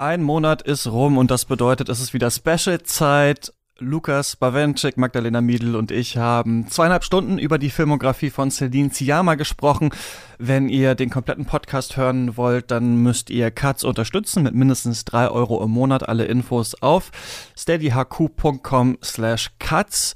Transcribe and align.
Ein 0.00 0.22
Monat 0.22 0.62
ist 0.62 0.86
rum 0.86 1.18
und 1.18 1.32
das 1.32 1.44
bedeutet, 1.44 1.88
es 1.88 1.98
ist 1.98 2.14
wieder 2.14 2.30
Special-Zeit. 2.30 3.52
Lukas 3.80 4.36
Bawenschik, 4.36 4.96
Magdalena 4.96 5.40
Miedl 5.40 5.74
und 5.74 5.90
ich 5.90 6.16
haben 6.16 6.68
zweieinhalb 6.68 7.02
Stunden 7.02 7.36
über 7.36 7.58
die 7.58 7.70
Filmografie 7.70 8.30
von 8.30 8.52
Celine 8.52 8.90
Sciamma 8.90 9.34
gesprochen. 9.34 9.90
Wenn 10.38 10.68
ihr 10.68 10.94
den 10.94 11.10
kompletten 11.10 11.46
Podcast 11.46 11.96
hören 11.96 12.36
wollt, 12.36 12.70
dann 12.70 13.02
müsst 13.02 13.28
ihr 13.28 13.50
Katz 13.50 13.82
unterstützen 13.82 14.44
mit 14.44 14.54
mindestens 14.54 15.04
drei 15.04 15.28
Euro 15.28 15.64
im 15.64 15.72
Monat. 15.72 16.08
Alle 16.08 16.26
Infos 16.26 16.80
auf 16.80 17.10
steadyhq.com 17.56 18.98
slash 19.02 19.50
Katz. 19.58 20.14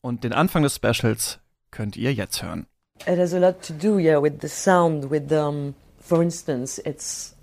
Und 0.00 0.24
den 0.24 0.32
Anfang 0.32 0.62
des 0.62 0.76
Specials 0.76 1.38
könnt 1.70 1.98
ihr 1.98 2.14
jetzt 2.14 2.42
hören. 2.42 2.66
It 3.06 3.18
has 3.18 3.34
a 3.34 3.38
lot 3.38 3.60
to 3.66 3.74
do, 3.74 3.98
yeah, 3.98 4.22
with 4.22 4.38
the 4.40 4.48
sound, 4.48 5.10
with, 5.10 5.30
um, 5.30 5.74
for 6.00 6.22
instance, 6.22 6.80
it's 6.86 7.36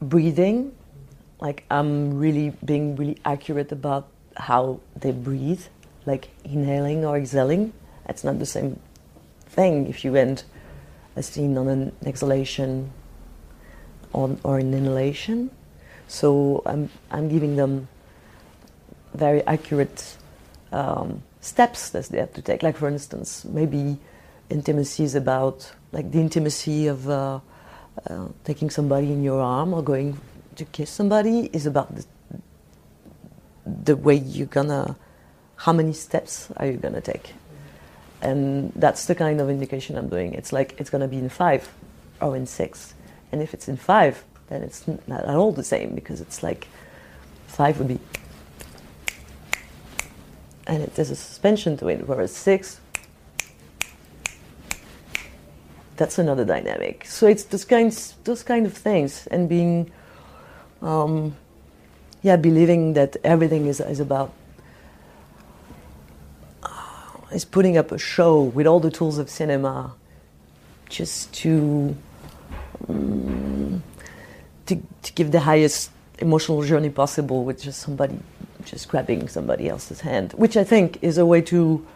breathing. 0.00 0.72
Like 1.40 1.64
I'm 1.70 2.18
really 2.18 2.50
being 2.64 2.96
really 2.96 3.18
accurate 3.24 3.72
about 3.72 4.08
how 4.36 4.80
they 4.96 5.12
breathe, 5.12 5.64
like 6.06 6.28
inhaling 6.44 7.04
or 7.04 7.16
exhaling. 7.16 7.72
It's 8.08 8.24
not 8.24 8.38
the 8.38 8.46
same 8.46 8.80
thing 9.48 9.86
if 9.86 10.04
you 10.04 10.14
end 10.16 10.44
a 11.16 11.22
scene 11.22 11.56
on 11.56 11.68
an 11.68 11.92
exhalation 12.04 12.92
on, 14.12 14.38
or 14.42 14.58
an 14.58 14.72
inhalation. 14.74 15.50
So 16.08 16.62
I'm, 16.64 16.90
I'm 17.10 17.28
giving 17.28 17.56
them 17.56 17.88
very 19.14 19.42
accurate 19.46 20.16
um, 20.72 21.22
steps 21.40 21.90
that 21.90 22.06
they 22.06 22.18
have 22.18 22.32
to 22.34 22.42
take. 22.42 22.62
Like, 22.62 22.76
for 22.76 22.88
instance, 22.88 23.44
maybe 23.44 23.98
intimacy 24.50 25.04
is 25.04 25.14
about 25.14 25.72
like 25.92 26.12
the 26.12 26.20
intimacy 26.20 26.86
of 26.86 27.08
uh, 27.08 27.40
uh, 28.08 28.28
taking 28.44 28.70
somebody 28.70 29.12
in 29.12 29.22
your 29.22 29.40
arm 29.40 29.74
or 29.74 29.82
going 29.82 30.18
to 30.56 30.64
kiss 30.64 30.90
somebody 30.90 31.50
is 31.52 31.66
about 31.66 31.94
the, 31.94 32.04
the 33.64 33.96
way 33.96 34.14
you're 34.14 34.46
gonna, 34.46 34.96
how 35.56 35.72
many 35.72 35.92
steps 35.92 36.48
are 36.56 36.66
you 36.66 36.76
gonna 36.76 37.00
take? 37.00 37.34
And 38.22 38.72
that's 38.74 39.06
the 39.06 39.14
kind 39.14 39.40
of 39.40 39.50
indication 39.50 39.96
I'm 39.96 40.08
doing. 40.08 40.34
It's 40.34 40.52
like 40.52 40.74
it's 40.78 40.90
gonna 40.90 41.08
be 41.08 41.18
in 41.18 41.28
five 41.28 41.72
or 42.20 42.36
in 42.36 42.46
six. 42.46 42.94
And 43.32 43.42
if 43.42 43.54
it's 43.54 43.68
in 43.68 43.76
five, 43.76 44.24
then 44.48 44.62
it's 44.62 44.86
not 44.86 45.24
at 45.24 45.34
all 45.34 45.52
the 45.52 45.64
same 45.64 45.94
because 45.94 46.20
it's 46.20 46.42
like 46.42 46.68
five 47.46 47.78
would 47.78 47.88
be, 47.88 47.98
and 50.66 50.82
it, 50.82 50.94
there's 50.94 51.10
a 51.10 51.16
suspension 51.16 51.76
to 51.78 51.88
it, 51.88 52.06
whereas 52.06 52.34
six, 52.34 52.80
that's 55.96 56.18
another 56.18 56.44
dynamic. 56.44 57.04
So 57.06 57.26
it's 57.26 57.44
those 57.44 57.64
kinds, 57.64 58.14
those 58.24 58.42
kind 58.42 58.66
of 58.66 58.74
things, 58.74 59.26
and 59.28 59.48
being 59.48 59.90
um, 60.86 61.36
yeah, 62.22 62.36
believing 62.36 62.94
that 62.94 63.16
everything 63.24 63.66
is, 63.66 63.80
is 63.80 64.00
about 64.00 64.32
is 67.32 67.44
putting 67.44 67.76
up 67.76 67.90
a 67.90 67.98
show 67.98 68.40
with 68.42 68.66
all 68.66 68.78
the 68.80 68.90
tools 68.90 69.18
of 69.18 69.28
cinema, 69.28 69.94
just 70.88 71.32
to 71.34 71.96
um, 72.88 73.82
to, 74.66 74.80
to 75.02 75.12
give 75.14 75.32
the 75.32 75.40
highest 75.40 75.90
emotional 76.18 76.62
journey 76.62 76.88
possible 76.88 77.44
with 77.44 77.60
just 77.60 77.80
somebody 77.80 78.18
just 78.64 78.88
grabbing 78.88 79.28
somebody 79.28 79.68
else's 79.68 80.00
hand, 80.00 80.32
which 80.34 80.56
I 80.56 80.64
think 80.64 80.98
is 81.02 81.18
a 81.18 81.26
way 81.26 81.40
to 81.42 81.86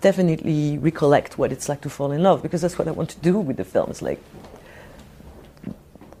definitely 0.00 0.78
recollect 0.78 1.38
what 1.38 1.50
it's 1.50 1.68
like 1.68 1.80
to 1.80 1.90
fall 1.90 2.12
in 2.12 2.22
love 2.22 2.42
because 2.42 2.60
that's 2.60 2.78
what 2.78 2.88
I 2.88 2.90
want 2.90 3.10
to 3.10 3.18
do 3.20 3.38
with 3.38 3.56
the 3.56 3.64
films, 3.64 4.02
like 4.02 4.22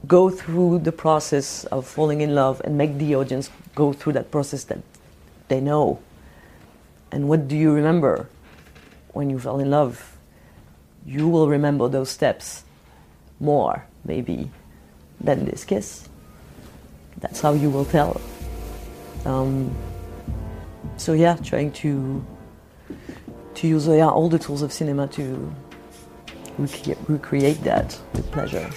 go 0.06 0.30
through 0.30 0.80
the 0.80 0.92
process 0.92 1.64
of 1.66 1.86
falling 1.86 2.20
in 2.20 2.34
love 2.34 2.60
and 2.64 2.76
make 2.76 2.98
the 2.98 3.14
audience 3.14 3.50
go 3.74 3.92
through 3.92 4.12
that 4.14 4.30
process 4.30 4.64
that 4.64 4.78
they 5.48 5.60
know. 5.60 6.00
And 7.12 7.28
what 7.28 7.48
do 7.48 7.56
you 7.56 7.72
remember 7.72 8.28
when 9.12 9.30
you 9.30 9.38
fell 9.38 9.60
in 9.60 9.70
love? 9.70 10.16
You 11.06 11.28
will 11.28 11.48
remember 11.48 11.88
those 11.88 12.10
steps 12.10 12.64
more, 13.38 13.86
maybe, 14.04 14.50
than 15.20 15.44
this 15.44 15.64
kiss. 15.64 16.08
That's 17.18 17.40
how 17.40 17.52
you 17.52 17.70
will 17.70 17.84
tell. 17.84 18.20
Um, 19.24 19.74
so 20.96 21.12
yeah, 21.12 21.36
trying 21.36 21.72
to 21.72 22.24
to 23.54 23.68
use 23.68 23.86
yeah, 23.86 24.08
all 24.08 24.28
the 24.28 24.38
tools 24.38 24.62
of 24.62 24.72
cinema 24.72 25.06
to 25.08 25.54
recre- 26.58 26.96
recreate 27.08 27.62
that 27.62 27.98
with 28.12 28.30
pleasure. 28.32 28.68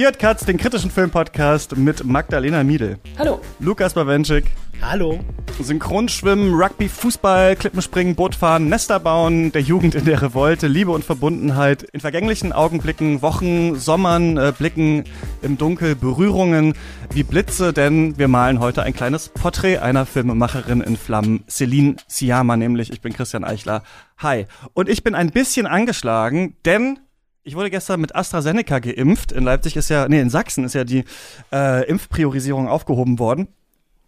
Ihr 0.00 0.06
hört 0.06 0.18
Katz, 0.18 0.46
den 0.46 0.56
kritischen 0.56 0.90
Filmpodcast 0.90 1.76
mit 1.76 2.04
Magdalena 2.04 2.64
Miedl. 2.64 2.96
Hallo. 3.18 3.38
Lukas 3.58 3.92
Bawenschik. 3.92 4.46
Hallo. 4.80 5.20
Synchronschwimmen, 5.60 6.54
Rugby, 6.54 6.88
Fußball, 6.88 7.54
Klippenspringen, 7.54 8.14
Bootfahren, 8.14 8.70
Nester 8.70 8.98
bauen, 8.98 9.52
der 9.52 9.60
Jugend 9.60 9.94
in 9.94 10.06
der 10.06 10.22
Revolte, 10.22 10.68
Liebe 10.68 10.90
und 10.90 11.04
Verbundenheit, 11.04 11.82
in 11.82 12.00
vergänglichen 12.00 12.54
Augenblicken, 12.54 13.20
Wochen, 13.20 13.76
Sommern, 13.76 14.38
äh, 14.38 14.54
Blicken 14.56 15.04
im 15.42 15.58
Dunkel, 15.58 15.94
Berührungen 15.96 16.72
wie 17.12 17.22
Blitze, 17.22 17.74
denn 17.74 18.16
wir 18.16 18.28
malen 18.28 18.58
heute 18.58 18.82
ein 18.84 18.94
kleines 18.94 19.28
Porträt 19.28 19.80
einer 19.80 20.06
Filmemacherin 20.06 20.80
in 20.80 20.96
Flammen, 20.96 21.44
Celine 21.46 21.96
Sciamma 22.08 22.56
nämlich. 22.56 22.90
Ich 22.90 23.02
bin 23.02 23.12
Christian 23.12 23.44
Eichler. 23.44 23.82
Hi. 24.16 24.46
Und 24.72 24.88
ich 24.88 25.04
bin 25.04 25.14
ein 25.14 25.28
bisschen 25.28 25.66
angeschlagen, 25.66 26.56
denn 26.64 27.00
ich 27.42 27.56
wurde 27.56 27.70
gestern 27.70 28.00
mit 28.00 28.14
AstraZeneca 28.14 28.78
geimpft. 28.78 29.32
In 29.32 29.44
Leipzig 29.44 29.76
ist 29.76 29.88
ja, 29.88 30.08
nee, 30.08 30.20
in 30.20 30.30
Sachsen 30.30 30.64
ist 30.64 30.74
ja 30.74 30.84
die 30.84 31.04
äh, 31.52 31.88
Impfpriorisierung 31.88 32.68
aufgehoben 32.68 33.18
worden. 33.18 33.48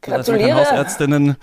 Gratuliere. 0.02 0.56
Hausärztinnen. 0.56 1.36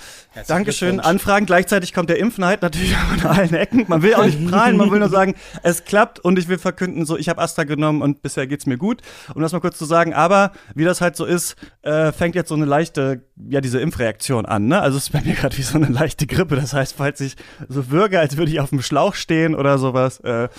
Dankeschön. 0.47 0.99
Anfragen. 0.99 1.45
Gleichzeitig 1.45 1.93
kommt 1.93 2.09
der 2.09 2.19
Impfneid 2.19 2.61
natürlich 2.61 2.93
von 3.21 3.29
allen 3.29 3.53
Ecken. 3.53 3.85
Man 3.87 4.01
will 4.01 4.15
auch 4.15 4.25
nicht 4.25 4.45
prahlen, 4.47 4.75
man 4.75 4.91
will 4.91 4.99
nur 4.99 5.09
sagen, 5.09 5.35
es 5.63 5.85
klappt 5.85 6.19
und 6.19 6.37
ich 6.37 6.49
will 6.49 6.57
verkünden, 6.57 7.05
so, 7.05 7.17
ich 7.17 7.29
habe 7.29 7.41
Astra 7.41 7.63
genommen 7.63 8.01
und 8.01 8.21
bisher 8.21 8.47
geht's 8.47 8.65
mir 8.65 8.77
gut. 8.77 9.01
Um 9.33 9.41
das 9.41 9.53
mal 9.53 9.61
kurz 9.61 9.77
zu 9.77 9.85
sagen, 9.85 10.13
aber 10.13 10.51
wie 10.75 10.83
das 10.83 10.99
halt 10.99 11.15
so 11.15 11.23
ist, 11.23 11.55
äh, 11.83 12.11
fängt 12.11 12.35
jetzt 12.35 12.49
so 12.49 12.55
eine 12.55 12.65
leichte, 12.65 13.23
ja, 13.49 13.61
diese 13.61 13.79
Impfreaktion 13.79 14.45
an. 14.45 14.67
Ne? 14.67 14.81
Also 14.81 14.97
es 14.97 15.05
ist 15.05 15.13
bei 15.13 15.21
mir 15.21 15.35
gerade 15.35 15.57
wie 15.57 15.63
so 15.63 15.77
eine 15.77 15.87
leichte 15.87 16.27
Grippe. 16.27 16.57
Das 16.57 16.73
heißt, 16.73 16.95
falls 16.97 17.21
ich 17.21 17.37
so 17.69 17.89
würge, 17.89 18.19
als 18.19 18.35
würde 18.35 18.51
ich 18.51 18.59
auf 18.59 18.69
dem 18.69 18.81
Schlauch 18.81 19.15
stehen 19.15 19.55
oder 19.55 19.77
sowas, 19.77 20.19
äh, 20.19 20.49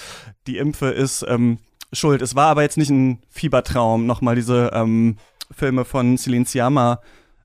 die 0.47 0.57
Impfe 0.57 0.87
ist 0.87 1.23
ähm, 1.29 1.59
schuld. 1.93 2.23
Es 2.23 2.35
war 2.35 2.49
aber 2.49 2.63
jetzt 2.63 2.79
nicht 2.79 2.91
ein 2.91 3.19
Fiebertraum, 3.29 4.07
nochmal 4.07 4.37
diese 4.37 4.71
ähm, 4.73 5.19
Filme 5.55 5.85
von 5.85 6.17
Celine 6.17 6.47
Sciamma 6.47 7.01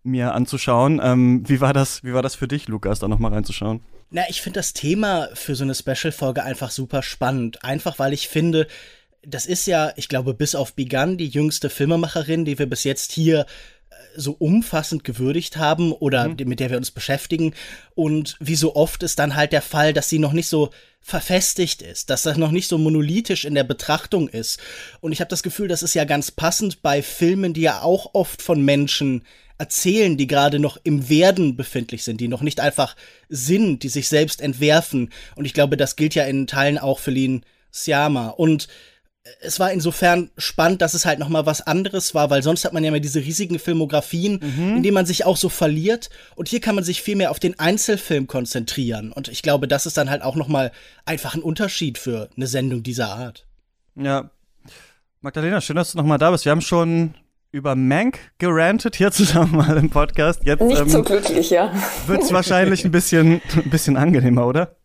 mir 0.05 0.33
anzuschauen. 0.33 1.01
Ähm, 1.03 1.43
wie 1.47 1.61
war 1.61 1.73
das? 1.73 2.03
Wie 2.03 2.13
war 2.13 2.21
das 2.21 2.35
für 2.35 2.47
dich, 2.47 2.67
Lukas, 2.67 2.99
da 2.99 3.07
noch 3.07 3.19
mal 3.19 3.33
reinzuschauen? 3.33 3.81
Na, 4.11 4.23
ich 4.29 4.41
finde 4.41 4.59
das 4.59 4.73
Thema 4.73 5.29
für 5.33 5.55
so 5.55 5.63
eine 5.63 5.75
Special-Folge 5.75 6.43
einfach 6.43 6.71
super 6.71 7.03
spannend. 7.03 7.63
Einfach, 7.63 7.99
weil 7.99 8.13
ich 8.13 8.27
finde, 8.27 8.67
das 9.25 9.45
ist 9.45 9.65
ja, 9.65 9.91
ich 9.95 10.07
glaube, 10.07 10.33
bis 10.33 10.55
auf 10.55 10.73
Begun 10.73 11.17
die 11.17 11.27
jüngste 11.27 11.69
Filmemacherin, 11.69 12.45
die 12.45 12.59
wir 12.59 12.67
bis 12.67 12.83
jetzt 12.83 13.11
hier 13.11 13.41
äh, 13.41 13.95
so 14.15 14.33
umfassend 14.33 15.03
gewürdigt 15.03 15.57
haben 15.57 15.91
oder 15.91 16.29
mhm. 16.29 16.37
mit 16.45 16.59
der 16.59 16.69
wir 16.69 16.77
uns 16.77 16.91
beschäftigen. 16.91 17.53
Und 17.95 18.37
wie 18.39 18.55
so 18.55 18.75
oft 18.75 19.03
ist 19.03 19.19
dann 19.19 19.35
halt 19.35 19.51
der 19.51 19.63
Fall, 19.63 19.91
dass 19.91 20.07
sie 20.07 20.19
noch 20.19 20.33
nicht 20.33 20.47
so 20.47 20.69
verfestigt 21.01 21.81
ist, 21.81 22.09
dass 22.09 22.23
das 22.23 22.37
noch 22.37 22.51
nicht 22.51 22.67
so 22.67 22.77
monolithisch 22.77 23.45
in 23.45 23.53
der 23.53 23.63
Betrachtung 23.63 24.27
ist. 24.27 24.59
Und 25.01 25.11
ich 25.11 25.19
habe 25.19 25.29
das 25.29 25.43
Gefühl, 25.43 25.67
das 25.67 25.83
ist 25.83 25.93
ja 25.93 26.03
ganz 26.03 26.31
passend 26.31 26.81
bei 26.81 27.03
Filmen, 27.03 27.53
die 27.53 27.61
ja 27.61 27.81
auch 27.81 28.11
oft 28.13 28.41
von 28.41 28.63
Menschen 28.63 29.23
erzählen, 29.57 30.17
die 30.17 30.27
gerade 30.27 30.59
noch 30.59 30.77
im 30.83 31.09
Werden 31.09 31.55
befindlich 31.55 32.03
sind, 32.03 32.19
die 32.21 32.27
noch 32.27 32.41
nicht 32.41 32.59
einfach 32.59 32.95
sind, 33.29 33.83
die 33.83 33.89
sich 33.89 34.07
selbst 34.07 34.41
entwerfen. 34.41 35.11
Und 35.35 35.45
ich 35.45 35.53
glaube, 35.53 35.77
das 35.77 35.95
gilt 35.95 36.15
ja 36.15 36.23
in 36.25 36.47
Teilen 36.47 36.77
auch 36.77 36.99
für 36.99 37.11
Lin 37.11 37.45
Siama. 37.71 38.29
Und 38.29 38.67
es 39.41 39.59
war 39.59 39.71
insofern 39.71 40.29
spannend, 40.37 40.81
dass 40.81 40.93
es 40.93 41.05
halt 41.05 41.19
noch 41.19 41.29
mal 41.29 41.45
was 41.45 41.61
anderes 41.61 42.13
war, 42.13 42.29
weil 42.29 42.43
sonst 42.43 42.63
hat 42.63 42.73
man 42.73 42.83
ja 42.83 42.89
immer 42.89 42.99
diese 42.99 43.19
riesigen 43.19 43.57
Filmografien, 43.57 44.39
mhm. 44.41 44.77
in 44.77 44.83
denen 44.83 44.93
man 44.93 45.05
sich 45.05 45.25
auch 45.25 45.37
so 45.37 45.49
verliert. 45.49 46.09
Und 46.35 46.47
hier 46.47 46.61
kann 46.61 46.75
man 46.75 46.83
sich 46.83 47.01
viel 47.01 47.15
mehr 47.15 47.31
auf 47.31 47.39
den 47.39 47.57
Einzelfilm 47.59 48.27
konzentrieren. 48.27 49.11
Und 49.11 49.27
ich 49.27 49.41
glaube, 49.41 49.67
das 49.67 49.85
ist 49.85 49.97
dann 49.97 50.09
halt 50.09 50.21
auch 50.21 50.35
noch 50.35 50.47
mal 50.47 50.71
einfach 51.05 51.33
ein 51.33 51.41
Unterschied 51.41 51.97
für 51.97 52.29
eine 52.35 52.47
Sendung 52.47 52.83
dieser 52.83 53.09
Art. 53.09 53.45
Ja. 53.95 54.29
Magdalena, 55.21 55.59
schön, 55.59 55.75
dass 55.75 55.93
du 55.93 55.97
noch 55.97 56.05
mal 56.05 56.19
da 56.19 56.29
bist. 56.29 56.45
Wir 56.45 56.51
haben 56.51 56.61
schon 56.61 57.15
über 57.55 57.75
Mank 57.75 58.19
gerantet 58.37 58.97
hier 58.97 59.11
zusammen 59.13 59.55
mal 59.55 59.77
im 59.77 59.89
Podcast. 59.89 60.41
Jetzt 60.43 60.61
nicht 60.61 60.81
ähm, 60.81 60.89
so 60.89 61.01
glücklich, 61.01 61.49
ja. 61.49 61.71
Wird 62.05 62.23
es 62.23 62.33
wahrscheinlich 62.33 62.83
ein 62.83 62.91
bisschen, 62.91 63.41
ein 63.55 63.69
bisschen 63.69 63.95
angenehmer, 63.95 64.45
oder? 64.45 64.75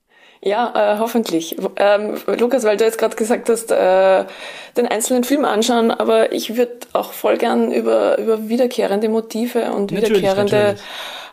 Ja, 0.43 0.95
äh, 0.95 0.99
hoffentlich. 0.99 1.57
Ähm, 1.77 2.15
Lukas, 2.39 2.65
weil 2.65 2.79
du 2.79 2.85
jetzt 2.85 2.97
gerade 2.97 3.17
gesagt 3.17 3.51
hast, 3.51 3.71
äh, 3.73 4.25
den 4.77 4.87
einzelnen 4.87 5.25
Film 5.25 5.45
anschauen, 5.45 5.91
aber 5.91 6.33
ich 6.33 6.57
würde 6.57 6.79
auch 6.95 7.13
voll 7.13 7.37
gern 7.37 7.73
über, 7.73 8.17
über 8.19 8.49
wiederkehrende 8.49 9.09
Motive 9.11 9.73
und 9.73 9.91
natürlich, 9.93 10.23
wiederkehrende 10.23 10.57
natürlich. 10.57 10.83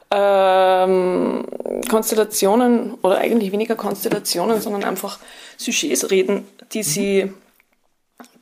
Ähm, 0.09 1.45
Konstellationen 1.89 2.95
oder 3.01 3.17
eigentlich 3.19 3.51
weniger 3.51 3.75
Konstellationen, 3.75 4.59
sondern 4.59 4.83
einfach 4.83 5.19
Sujets 5.57 6.09
reden, 6.11 6.47
die 6.73 6.83
sie, 6.83 7.31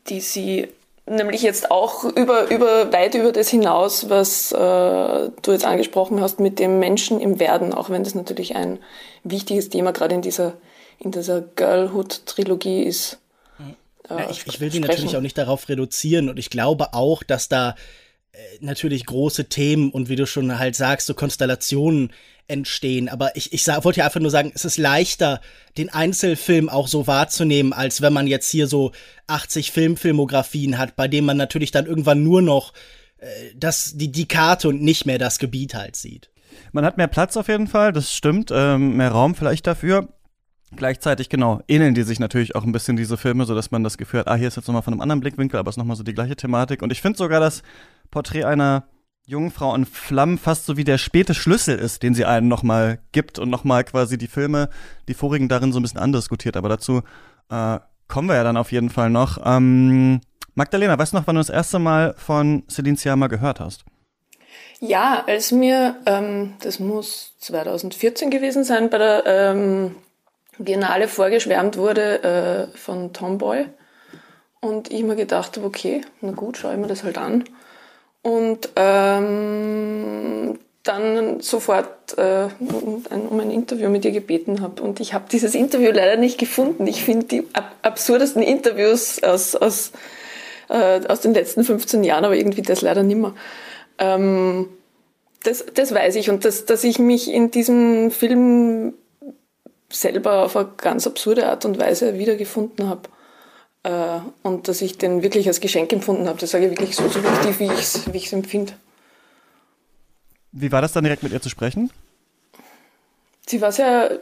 die 0.07 0.21
sie 0.21 0.69
nämlich 1.06 1.42
jetzt 1.42 1.72
auch 1.72 2.04
über, 2.04 2.50
über, 2.50 2.92
weit 2.92 3.16
über 3.16 3.31
das 3.31 3.50
hinaus, 3.50 4.10
was 4.10 4.52
äh, 4.52 4.57
du 4.57 5.52
jetzt 5.52 5.66
angesprochen 5.66 6.22
hast, 6.22 6.40
mit 6.40 6.60
dem 6.60 6.80
Menschen 6.80 7.19
im 7.19 7.40
Werden, 7.40 7.74
auch 7.74 7.90
wenn 7.90 8.04
das 8.04 8.16
natürlich 8.16 8.56
ein 8.56 8.80
wichtiges 9.24 9.69
Thema 9.69 9.92
gerade 9.92 10.16
in 10.16 10.22
dieser, 10.22 10.54
in 11.00 11.12
dieser 11.12 11.42
Girlhood-Trilogie 11.42 12.84
ist. 12.84 13.19
Äh, 14.10 14.13
ja, 14.13 14.30
ich, 14.30 14.46
ich, 14.48 14.60
will 14.60 14.72
sie 14.72 14.80
natürlich 14.80 15.16
auch 15.16 15.22
nicht 15.22 15.38
darauf 15.38 15.69
reduzieren 15.69 16.30
und 16.30 16.40
ich 16.40 16.50
glaube 16.50 16.94
auch, 16.94 17.24
dass 17.24 17.50
da 17.50 17.75
natürlich 18.60 19.06
große 19.06 19.46
Themen 19.46 19.92
und 19.92 20.10
wie 20.10 20.16
du 20.16 20.26
schon 20.26 20.58
halt 20.58 20.76
sagst, 20.76 21.08
so 21.08 21.14
Konstellationen 21.14 22.12
entstehen. 22.48 23.10
Aber 23.10 23.36
ich, 23.36 23.54
ich 23.54 23.68
wollte 23.68 24.00
ja 24.00 24.06
einfach 24.06 24.20
nur 24.20 24.32
sagen, 24.32 24.52
es 24.54 24.66
ist 24.66 24.78
leichter, 24.78 25.42
den 25.78 25.90
Einzelfilm 25.90 26.70
auch 26.70 26.88
so 26.88 27.08
wahrzunehmen, 27.08 27.74
als 27.74 28.02
wenn 28.02 28.14
man 28.14 28.28
jetzt 28.28 28.50
hier 28.50 28.68
so 28.68 28.92
80 29.28 29.72
Filmfilmografien 29.72 30.78
hat, 30.78 30.96
bei 30.96 31.08
denen 31.08 31.26
man 31.26 31.38
natürlich 31.38 31.72
dann 31.72 31.86
irgendwann 31.86 32.24
nur 32.24 32.42
noch 32.42 32.74
äh, 33.18 33.28
das, 33.56 33.94
die, 33.96 34.12
die 34.12 34.28
Karte 34.28 34.70
und 34.70 34.81
nicht 34.81 35.06
mehr 35.06 35.18
das 35.18 35.40
Gebiet 35.40 35.74
halt 35.74 35.96
sieht. 35.96 36.30
Man 36.72 36.86
hat 36.86 36.98
mehr 36.98 37.08
Platz 37.08 37.36
auf 37.38 37.48
jeden 37.48 37.68
Fall, 37.68 37.92
das 37.92 38.14
stimmt, 38.14 38.52
ähm, 38.54 38.98
mehr 38.98 39.12
Raum 39.12 39.36
vielleicht 39.36 39.68
dafür. 39.68 40.10
Gleichzeitig, 40.76 41.30
genau, 41.30 41.62
ähneln 41.68 41.96
die 41.96 42.04
sich 42.04 42.20
natürlich 42.20 42.56
auch 42.56 42.64
ein 42.64 42.72
bisschen, 42.72 42.98
diese 42.98 43.18
Filme, 43.18 43.46
sodass 43.46 43.72
man 43.72 43.84
das 43.84 43.98
Gefühl 43.98 44.22
hat, 44.22 44.28
ah, 44.28 44.36
hier 44.36 44.48
ist 44.48 44.58
jetzt 44.58 44.68
nochmal 44.68 44.81
von 44.81 44.94
einem 44.94 45.02
anderen 45.02 45.22
Blickwinkel, 45.22 45.60
aber 45.60 45.70
es 45.70 45.74
ist 45.74 45.78
nochmal 45.78 45.96
so 45.96 46.04
die 46.04 46.14
gleiche 46.14 46.36
Thematik. 46.36 46.81
Und 46.81 46.92
ich 46.92 47.02
finde 47.02 47.18
sogar 47.18 47.40
das 47.40 47.62
Porträt 48.16 48.46
einer 48.46 48.86
jungen 49.26 49.52
Frau 49.52 49.76
in 49.76 49.86
Flammen 49.86 50.38
fast 50.38 50.66
so 50.66 50.78
wie 50.78 50.86
der 50.86 50.98
späte 50.98 51.34
Schlüssel 51.34 51.78
ist, 51.78 52.02
den 52.02 52.16
sie 52.16 52.24
einem 52.24 52.48
nochmal 52.48 53.00
gibt 53.12 53.40
und 53.40 53.50
nochmal 53.50 53.84
quasi 53.84 54.18
die 54.18 54.28
Filme, 54.28 54.70
die 55.10 55.14
vorigen 55.14 55.50
darin 55.50 55.74
so 55.74 55.80
ein 55.80 55.82
bisschen 55.82 56.00
andiskutiert. 56.00 56.56
Aber 56.56 56.70
dazu 56.70 57.02
äh, 57.52 57.80
kommen 58.08 58.30
wir 58.30 58.36
ja 58.36 58.46
dann 58.46 58.56
auf 58.56 58.72
jeden 58.72 58.90
Fall 58.90 59.10
noch. 59.10 59.38
Ähm, 59.44 60.22
Magdalena, 60.54 60.98
weißt 60.98 61.12
du 61.12 61.18
noch, 61.18 61.28
wann 61.28 61.36
du 61.36 61.42
das 61.42 61.50
erste 61.50 61.78
Mal 61.78 62.16
von 62.18 62.64
Celine 62.70 62.96
Sciamma 62.96 63.28
gehört 63.28 63.60
hast? 63.60 63.84
Ja, 64.80 65.26
als 65.28 65.52
mir, 65.52 65.98
ähm, 66.06 66.54
das 66.62 66.80
muss 66.80 67.36
2014 67.40 68.30
gewesen 68.30 68.64
sein, 68.64 68.90
bei 68.90 68.98
der 68.98 69.24
ähm, 69.26 69.96
Biennale 70.58 71.10
vorgeschwärmt 71.10 71.76
wurde 71.76 72.24
äh, 72.72 72.78
von 72.78 73.12
Tomboy. 73.12 73.66
Und 74.62 74.90
ich 74.90 75.04
mir 75.04 75.18
gedacht 75.18 75.58
habe, 75.58 75.68
okay, 75.68 76.00
na 76.22 76.32
gut, 76.32 76.56
schaue 76.56 76.76
ich 76.76 76.80
mir 76.80 76.88
das 76.88 77.04
halt 77.04 77.18
an. 77.18 77.44
Und 78.25 78.69
ähm, 78.75 80.57
dann 80.81 81.42
sofort 81.42 82.18
äh, 82.18 82.48
um 82.60 83.39
ein 83.39 83.51
Interview 83.51 83.88
mit 83.88 84.04
ihr 84.04 84.10
gebeten 84.10 84.62
habe. 84.62 84.81
Und 84.81 85.00
ich 85.00 85.13
habe 85.13 85.25
dieses 85.31 85.54
Interview 85.54 85.92
leider 85.92 86.16
nicht 86.18 86.39
gefunden. 86.39 86.88
Ich 86.88 87.04
finde 87.04 87.27
die 87.27 87.44
ab 87.54 87.75
absurdesten 87.83 88.42
Interviews 88.42 89.22
aus, 89.22 89.56
aus, 89.56 89.92
äh, 90.69 91.01
aus 91.07 91.22
den 91.22 91.36
letzten 91.36 91.63
15 91.63 92.04
Jahren, 92.04 92.25
aber 92.25 92.36
irgendwie 92.36 92.63
das 92.63 92.81
leider 92.81 93.04
nimmer. 93.04 93.36
Ähm, 94.00 94.69
das, 95.44 95.63
das 95.75 95.94
weiß 95.94 96.16
ich. 96.16 96.31
Und 96.31 96.45
das, 96.45 96.66
dass 96.66 96.83
ich 96.83 96.98
mich 96.98 97.31
in 97.31 97.51
diesem 97.51 98.10
Film 98.10 98.95
selber 99.92 100.45
auf 100.45 100.57
eine 100.57 100.69
ganz 100.78 101.06
absurde 101.06 101.48
Art 101.48 101.63
und 101.63 101.78
Weise 101.80 102.18
wiedergefunden 102.18 102.89
habe. 102.89 103.07
Äh, 103.86 104.20
und 104.42 104.68
dass 104.68 104.82
ich 104.82 104.98
den 104.98 105.22
wirklich 105.22 105.48
als 105.48 105.60
Geschenk 105.60 105.94
empfunden 105.94 106.28
habe. 106.28 106.40
Das 106.40 106.50
sage 106.50 106.66
ich 106.66 106.72
wirklich 106.72 106.96
so 106.96 107.08
subjektiv, 107.08 107.60
wie 107.60 107.66
ich 107.66 107.82
es 107.82 108.12
wie 108.12 108.36
empfinde. 108.36 108.74
Wie 110.52 110.72
war 110.72 110.82
das 110.82 110.94
dann 110.94 111.04
direkt 111.04 111.22
mit 111.22 111.32
ihr 111.32 111.42
zu 111.42 111.50
sprechen? 111.50 111.92
Sie 113.46 113.62
war 113.62 113.72
sehr, 113.72 114.20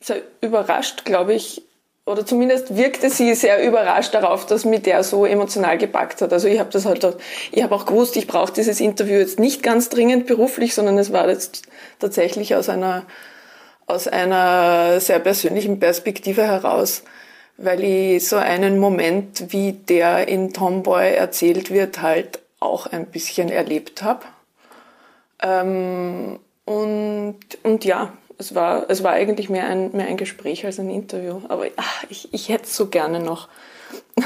sehr 0.00 0.20
überrascht, 0.42 1.06
glaube 1.06 1.32
ich, 1.32 1.62
oder 2.04 2.26
zumindest 2.26 2.76
wirkte 2.76 3.08
sie 3.08 3.34
sehr 3.34 3.66
überrascht 3.66 4.12
darauf, 4.12 4.44
dass 4.44 4.66
mich 4.66 4.82
der 4.82 5.02
so 5.02 5.24
emotional 5.24 5.78
gepackt 5.78 6.20
hat. 6.20 6.34
Also 6.34 6.46
ich 6.46 6.58
habe 6.58 6.68
das 6.68 6.84
halt, 6.84 7.16
ich 7.52 7.62
habe 7.62 7.74
auch 7.74 7.86
gewusst, 7.86 8.16
ich 8.16 8.26
brauche 8.26 8.52
dieses 8.52 8.80
Interview 8.80 9.16
jetzt 9.18 9.38
nicht 9.38 9.62
ganz 9.62 9.88
dringend 9.88 10.26
beruflich, 10.26 10.74
sondern 10.74 10.98
es 10.98 11.10
war 11.10 11.26
jetzt 11.30 11.62
tatsächlich 12.00 12.54
aus 12.54 12.68
einer 12.68 13.06
aus 13.86 14.08
einer 14.08 14.98
sehr 15.00 15.18
persönlichen 15.18 15.78
Perspektive 15.78 16.42
heraus 16.42 17.02
weil 17.56 17.84
ich 17.84 18.28
so 18.28 18.36
einen 18.36 18.78
Moment, 18.78 19.52
wie 19.52 19.72
der 19.72 20.28
in 20.28 20.52
Tomboy 20.52 21.14
erzählt 21.14 21.70
wird, 21.70 22.02
halt 22.02 22.40
auch 22.60 22.86
ein 22.86 23.06
bisschen 23.06 23.48
erlebt 23.48 24.02
habe. 24.02 24.24
Ähm, 25.42 26.38
und, 26.64 27.38
und 27.62 27.84
ja, 27.84 28.12
es 28.38 28.54
war, 28.54 28.88
es 28.88 29.04
war 29.04 29.12
eigentlich 29.12 29.48
mehr 29.50 29.66
ein, 29.68 29.92
mehr 29.92 30.06
ein 30.06 30.16
Gespräch 30.16 30.64
als 30.64 30.80
ein 30.80 30.90
Interview. 30.90 31.42
Aber 31.48 31.66
ach, 31.76 32.04
ich, 32.08 32.32
ich 32.32 32.48
hätte 32.48 32.64
es 32.64 32.76
so 32.76 32.88
gerne 32.88 33.20
noch. 33.20 33.48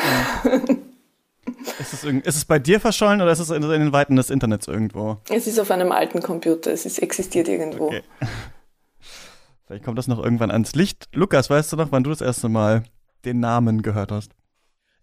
ist, 1.78 1.92
es 1.92 2.04
ist 2.04 2.36
es 2.36 2.44
bei 2.44 2.58
dir 2.58 2.80
verschollen 2.80 3.20
oder 3.20 3.32
ist 3.32 3.40
es 3.40 3.50
in, 3.50 3.62
in, 3.62 3.70
den 3.70 3.92
Weiten 3.92 4.16
des 4.16 4.30
Internets 4.30 4.68
irgendwo? 4.68 5.18
Es 5.28 5.46
ist 5.46 5.58
auf 5.58 5.70
einem 5.70 5.92
alten 5.92 6.22
Computer, 6.22 6.72
es 6.72 6.86
ist, 6.86 7.00
existiert 7.00 7.48
irgendwo. 7.48 7.86
Okay. 7.88 8.02
Vielleicht 9.66 9.84
kommt 9.84 9.98
das 9.98 10.08
noch 10.08 10.22
irgendwann 10.22 10.50
ans 10.50 10.74
Licht. 10.74 11.08
Lukas, 11.12 11.50
weißt 11.50 11.72
du 11.72 11.76
noch, 11.76 11.92
wann 11.92 12.02
du 12.02 12.08
das 12.08 12.22
erste 12.22 12.48
Mal 12.48 12.84
den 13.24 13.40
Namen 13.40 13.82
gehört 13.82 14.12
hast? 14.12 14.32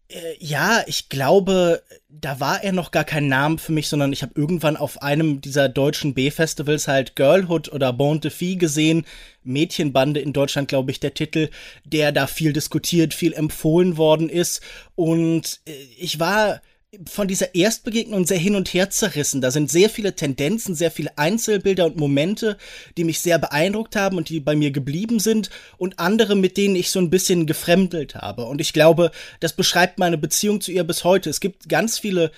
Äh, 0.07 0.35
ja, 0.39 0.83
ich 0.85 1.09
glaube, 1.09 1.81
da 2.09 2.39
war 2.39 2.63
er 2.63 2.71
noch 2.71 2.91
gar 2.91 3.03
kein 3.03 3.27
Name 3.27 3.57
für 3.57 3.71
mich, 3.71 3.87
sondern 3.87 4.13
ich 4.13 4.21
habe 4.21 4.33
irgendwann 4.35 4.77
auf 4.77 5.01
einem 5.01 5.41
dieser 5.41 5.67
deutschen 5.67 6.13
B-Festivals 6.13 6.87
halt 6.87 7.15
Girlhood 7.15 7.71
oder 7.71 7.91
Bon 7.91 8.21
de 8.21 8.31
Fille 8.31 8.57
gesehen. 8.57 9.05
Mädchenbande 9.43 10.19
in 10.19 10.33
Deutschland, 10.33 10.67
glaube 10.67 10.91
ich, 10.91 10.99
der 10.99 11.13
Titel, 11.13 11.49
der 11.85 12.11
da 12.11 12.27
viel 12.27 12.53
diskutiert, 12.53 13.13
viel 13.13 13.33
empfohlen 13.33 13.97
worden 13.97 14.29
ist. 14.29 14.61
Und 14.95 15.61
äh, 15.67 15.71
ich 15.97 16.19
war 16.19 16.61
von 17.09 17.27
dieser 17.27 17.55
Erstbegegnung 17.55 18.25
sehr 18.25 18.37
hin 18.37 18.55
und 18.55 18.73
her 18.73 18.89
zerrissen. 18.89 19.41
Da 19.41 19.51
sind 19.51 19.69
sehr 19.69 19.89
viele 19.89 20.15
Tendenzen, 20.15 20.75
sehr 20.75 20.91
viele 20.91 21.17
Einzelbilder 21.17 21.85
und 21.85 21.97
Momente, 21.97 22.57
die 22.97 23.03
mich 23.03 23.19
sehr 23.19 23.39
beeindruckt 23.39 23.95
haben 23.95 24.17
und 24.17 24.29
die 24.29 24.39
bei 24.39 24.55
mir 24.55 24.71
geblieben 24.71 25.19
sind 25.19 25.49
und 25.77 25.99
andere, 25.99 26.35
mit 26.35 26.57
denen 26.57 26.75
ich 26.75 26.91
so 26.91 26.99
ein 26.99 27.09
bisschen 27.09 27.45
gefremdelt 27.45 28.15
habe. 28.15 28.45
Und 28.45 28.61
ich 28.61 28.73
glaube, 28.73 29.11
das 29.39 29.53
beschreibt 29.53 29.99
meine 29.99 30.17
Beziehung 30.17 30.61
zu 30.61 30.71
ihr 30.71 30.83
bis 30.83 31.03
heute. 31.03 31.29
Es 31.29 31.39
gibt 31.39 31.69
ganz 31.69 31.99
viele 31.99 32.31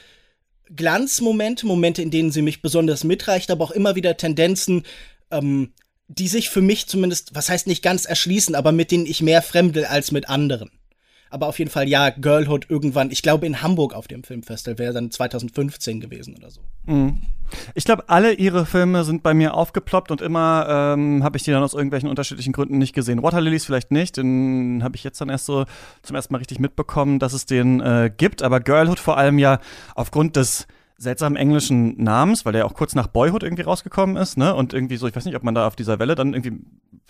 Glanzmomente, 0.76 1.66
Momente, 1.66 2.02
in 2.02 2.12
denen 2.12 2.32
sie 2.32 2.42
mich 2.42 2.62
besonders 2.62 3.04
mitreicht, 3.04 3.52
aber 3.52 3.64
auch 3.64 3.72
immer 3.72 3.96
wieder 3.96 4.18
Tendenzen, 4.18 4.84
ähm, 5.32 5.74
die 6.08 6.28
sich 6.28 6.50
für 6.50 6.62
mich 6.62 6.88
zumindest, 6.88 7.36
was 7.36 7.50
heißt 7.50 7.68
nicht 7.68 7.84
ganz 7.84 8.06
erschließen, 8.06 8.56
aber 8.56 8.72
mit 8.72 8.92
denen 8.92 9.06
ich 9.06 9.22
mehr 9.22 9.42
fremdel 9.42 9.86
als 9.86 10.12
mit 10.12 10.30
anderen. 10.30 10.70
Aber 11.30 11.48
auf 11.48 11.60
jeden 11.60 11.72
Fall, 11.72 11.88
ja, 11.88 12.10
Girlhood 12.10 12.68
irgendwann, 12.70 13.12
ich 13.12 13.22
glaube 13.22 13.46
in 13.46 13.62
Hamburg 13.62 13.94
auf 13.94 14.08
dem 14.08 14.24
Filmfestival, 14.24 14.78
wäre 14.78 14.94
dann 14.94 15.12
2015 15.12 16.00
gewesen 16.00 16.36
oder 16.38 16.50
so. 16.50 16.62
Mhm. 16.86 17.22
Ich 17.76 17.86
glaube, 17.86 18.10
alle 18.10 18.34
ihre 18.34 18.66
Filme 18.66 19.04
sind 19.04 19.24
bei 19.24 19.34
mir 19.34 19.54
aufgeploppt 19.54 20.12
und 20.12 20.22
immer 20.22 20.66
ähm, 20.70 21.24
habe 21.24 21.38
ich 21.38 21.44
die 21.44 21.52
dann 21.52 21.64
aus 21.64 21.74
irgendwelchen 21.74 22.10
unterschiedlichen 22.10 22.52
Gründen 22.52 22.78
nicht 22.78 22.94
gesehen. 22.94 23.24
Waterlilies 23.24 23.66
vielleicht 23.66 23.92
nicht, 23.92 24.18
den 24.18 24.84
habe 24.84 24.96
ich 24.96 25.04
jetzt 25.04 25.22
dann 25.22 25.30
erst 25.30 25.46
so 25.46 25.66
zum 26.02 26.16
ersten 26.16 26.34
Mal 26.34 26.40
richtig 26.40 26.60
mitbekommen, 26.60 27.20
dass 27.20 27.34
es 27.34 27.46
den 27.46 27.80
äh, 27.80 28.12
gibt. 28.16 28.44
Aber 28.44 28.60
Girlhood 28.60 29.00
vor 29.00 29.18
allem 29.18 29.40
ja 29.40 29.60
aufgrund 29.96 30.36
des 30.36 30.68
seltsamen 30.98 31.36
englischen 31.36 32.02
Namens, 32.02 32.46
weil 32.46 32.54
der 32.54 32.66
auch 32.66 32.74
kurz 32.74 32.96
nach 32.96 33.08
Boyhood 33.08 33.44
irgendwie 33.44 33.64
rausgekommen 33.64 34.18
ist, 34.18 34.38
ne? 34.38 34.56
Und 34.56 34.74
irgendwie 34.74 34.98
so, 34.98 35.08
ich 35.08 35.16
weiß 35.16 35.26
nicht, 35.26 35.36
ob 35.36 35.44
man 35.44 35.54
da 35.54 35.68
auf 35.68 35.76
dieser 35.76 36.00
Welle 36.00 36.16
dann 36.16 36.34
irgendwie 36.34 36.60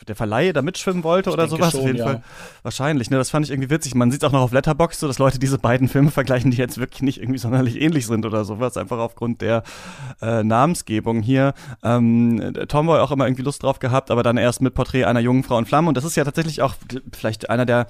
der 0.07 0.15
Verleih 0.15 0.53
da 0.53 0.61
mitschwimmen 0.61 1.03
wollte 1.03 1.29
ich 1.29 1.33
oder 1.33 1.47
sowas. 1.47 1.71
Schon, 1.71 1.81
auf 1.81 1.85
jeden 1.87 1.99
ja. 1.99 2.05
Fall. 2.05 2.23
Wahrscheinlich, 2.63 3.09
ne? 3.09 3.17
Das 3.17 3.29
fand 3.29 3.45
ich 3.45 3.51
irgendwie 3.51 3.69
witzig. 3.69 3.95
Man 3.95 4.11
sieht 4.11 4.23
auch 4.25 4.31
noch 4.31 4.41
auf 4.41 4.51
Letterboxd, 4.51 4.99
so 4.99 5.07
dass 5.07 5.19
Leute 5.19 5.39
diese 5.39 5.57
beiden 5.57 5.87
Filme 5.87 6.11
vergleichen, 6.11 6.51
die 6.51 6.57
jetzt 6.57 6.77
wirklich 6.77 7.01
nicht 7.01 7.21
irgendwie 7.21 7.39
sonderlich 7.39 7.79
ähnlich 7.81 8.07
sind 8.07 8.25
oder 8.25 8.43
sowas, 8.45 8.77
einfach 8.77 8.97
aufgrund 8.97 9.41
der 9.41 9.63
äh, 10.21 10.43
Namensgebung 10.43 11.21
hier. 11.21 11.53
Ähm, 11.83 12.53
Tomboy 12.67 12.99
auch 12.99 13.11
immer 13.11 13.25
irgendwie 13.25 13.43
Lust 13.43 13.63
drauf 13.63 13.79
gehabt, 13.79 14.11
aber 14.11 14.23
dann 14.23 14.37
erst 14.37 14.61
mit 14.61 14.73
Porträt 14.73 15.05
einer 15.05 15.21
jungen 15.21 15.43
Frau 15.43 15.57
in 15.57 15.65
Flammen. 15.65 15.87
Und 15.87 15.97
das 15.97 16.03
ist 16.03 16.15
ja 16.15 16.25
tatsächlich 16.25 16.61
auch 16.61 16.75
vielleicht 17.13 17.49
einer 17.49 17.65
der 17.65 17.87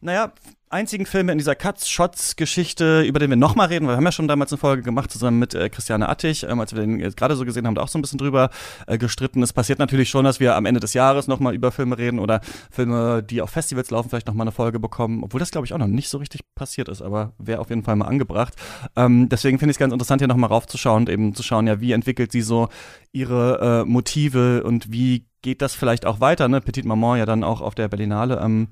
naja, 0.00 0.32
einzigen 0.70 1.04
Filme 1.04 1.32
in 1.32 1.38
dieser 1.38 1.56
Cuts-Shots-Geschichte, 1.56 3.02
über 3.02 3.18
den 3.18 3.28
wir 3.28 3.36
nochmal 3.36 3.66
reden, 3.66 3.86
weil 3.86 3.94
wir 3.94 3.96
haben 3.96 4.04
ja 4.04 4.12
schon 4.12 4.28
damals 4.28 4.52
eine 4.52 4.58
Folge 4.58 4.82
gemacht, 4.82 5.10
zusammen 5.10 5.40
mit 5.40 5.52
äh, 5.52 5.68
Christiane 5.68 6.08
Attich, 6.08 6.44
ähm, 6.44 6.60
als 6.60 6.72
wir 6.72 6.80
den 6.80 6.98
gerade 6.98 7.34
so 7.34 7.44
gesehen 7.44 7.66
haben, 7.66 7.74
da 7.74 7.82
auch 7.82 7.88
so 7.88 7.98
ein 7.98 8.02
bisschen 8.02 8.18
drüber 8.18 8.50
äh, 8.86 8.96
gestritten. 8.96 9.42
Es 9.42 9.52
passiert 9.52 9.80
natürlich 9.80 10.08
schon, 10.08 10.24
dass 10.24 10.38
wir 10.38 10.54
am 10.54 10.66
Ende 10.66 10.78
des 10.78 10.94
Jahres 10.94 11.26
nochmal 11.26 11.54
über 11.54 11.72
Filme 11.72 11.98
reden 11.98 12.20
oder 12.20 12.40
Filme, 12.70 13.22
die 13.22 13.42
auf 13.42 13.50
Festivals 13.50 13.90
laufen, 13.90 14.10
vielleicht 14.10 14.28
nochmal 14.28 14.44
eine 14.44 14.52
Folge 14.52 14.78
bekommen, 14.78 15.24
obwohl 15.24 15.40
das, 15.40 15.50
glaube 15.50 15.66
ich, 15.66 15.74
auch 15.74 15.78
noch 15.78 15.88
nicht 15.88 16.08
so 16.08 16.18
richtig 16.18 16.42
passiert 16.54 16.88
ist, 16.88 17.02
aber 17.02 17.32
wäre 17.38 17.60
auf 17.60 17.68
jeden 17.68 17.82
Fall 17.82 17.96
mal 17.96 18.06
angebracht. 18.06 18.54
Ähm, 18.94 19.28
deswegen 19.28 19.58
finde 19.58 19.72
ich 19.72 19.74
es 19.74 19.80
ganz 19.80 19.92
interessant, 19.92 20.20
hier 20.20 20.28
nochmal 20.28 20.50
raufzuschauen 20.50 21.02
und 21.02 21.08
eben 21.08 21.34
zu 21.34 21.42
schauen, 21.42 21.66
ja, 21.66 21.80
wie 21.80 21.92
entwickelt 21.92 22.30
sie 22.30 22.42
so 22.42 22.68
ihre 23.10 23.82
äh, 23.82 23.90
Motive 23.90 24.62
und 24.62 24.92
wie 24.92 25.26
geht 25.42 25.62
das 25.62 25.74
vielleicht 25.74 26.06
auch 26.06 26.20
weiter, 26.20 26.48
ne? 26.48 26.60
Petit 26.60 26.84
Maman 26.84 27.18
ja 27.18 27.26
dann 27.26 27.42
auch 27.42 27.60
auf 27.60 27.74
der 27.74 27.88
Berlinale 27.88 28.40
ähm, 28.40 28.68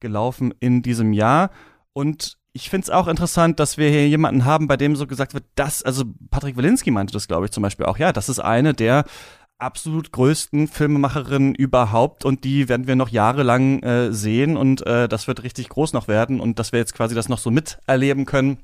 gelaufen 0.00 0.54
in 0.60 0.82
diesem 0.82 1.12
Jahr. 1.12 1.50
Und 1.92 2.36
ich 2.52 2.70
finde 2.70 2.84
es 2.84 2.90
auch 2.90 3.08
interessant, 3.08 3.60
dass 3.60 3.76
wir 3.76 3.90
hier 3.90 4.08
jemanden 4.08 4.44
haben, 4.44 4.66
bei 4.66 4.76
dem 4.76 4.96
so 4.96 5.06
gesagt 5.06 5.34
wird, 5.34 5.44
dass, 5.54 5.82
also 5.82 6.04
Patrick 6.30 6.56
Wilinski 6.56 6.90
meinte 6.90 7.12
das, 7.12 7.28
glaube 7.28 7.46
ich, 7.46 7.52
zum 7.52 7.62
Beispiel 7.62 7.86
auch, 7.86 7.98
ja, 7.98 8.12
das 8.12 8.28
ist 8.28 8.38
eine 8.38 8.74
der 8.74 9.04
absolut 9.58 10.12
größten 10.12 10.68
Filmemacherinnen 10.68 11.54
überhaupt 11.54 12.24
und 12.24 12.44
die 12.44 12.68
werden 12.68 12.86
wir 12.86 12.96
noch 12.96 13.08
jahrelang 13.08 13.82
äh, 13.82 14.12
sehen 14.12 14.56
und 14.56 14.86
äh, 14.86 15.08
das 15.08 15.28
wird 15.28 15.42
richtig 15.42 15.70
groß 15.70 15.94
noch 15.94 16.08
werden 16.08 16.40
und 16.40 16.58
dass 16.58 16.72
wir 16.72 16.78
jetzt 16.78 16.94
quasi 16.94 17.14
das 17.14 17.28
noch 17.28 17.38
so 17.38 17.50
miterleben 17.50 18.26
können 18.26 18.58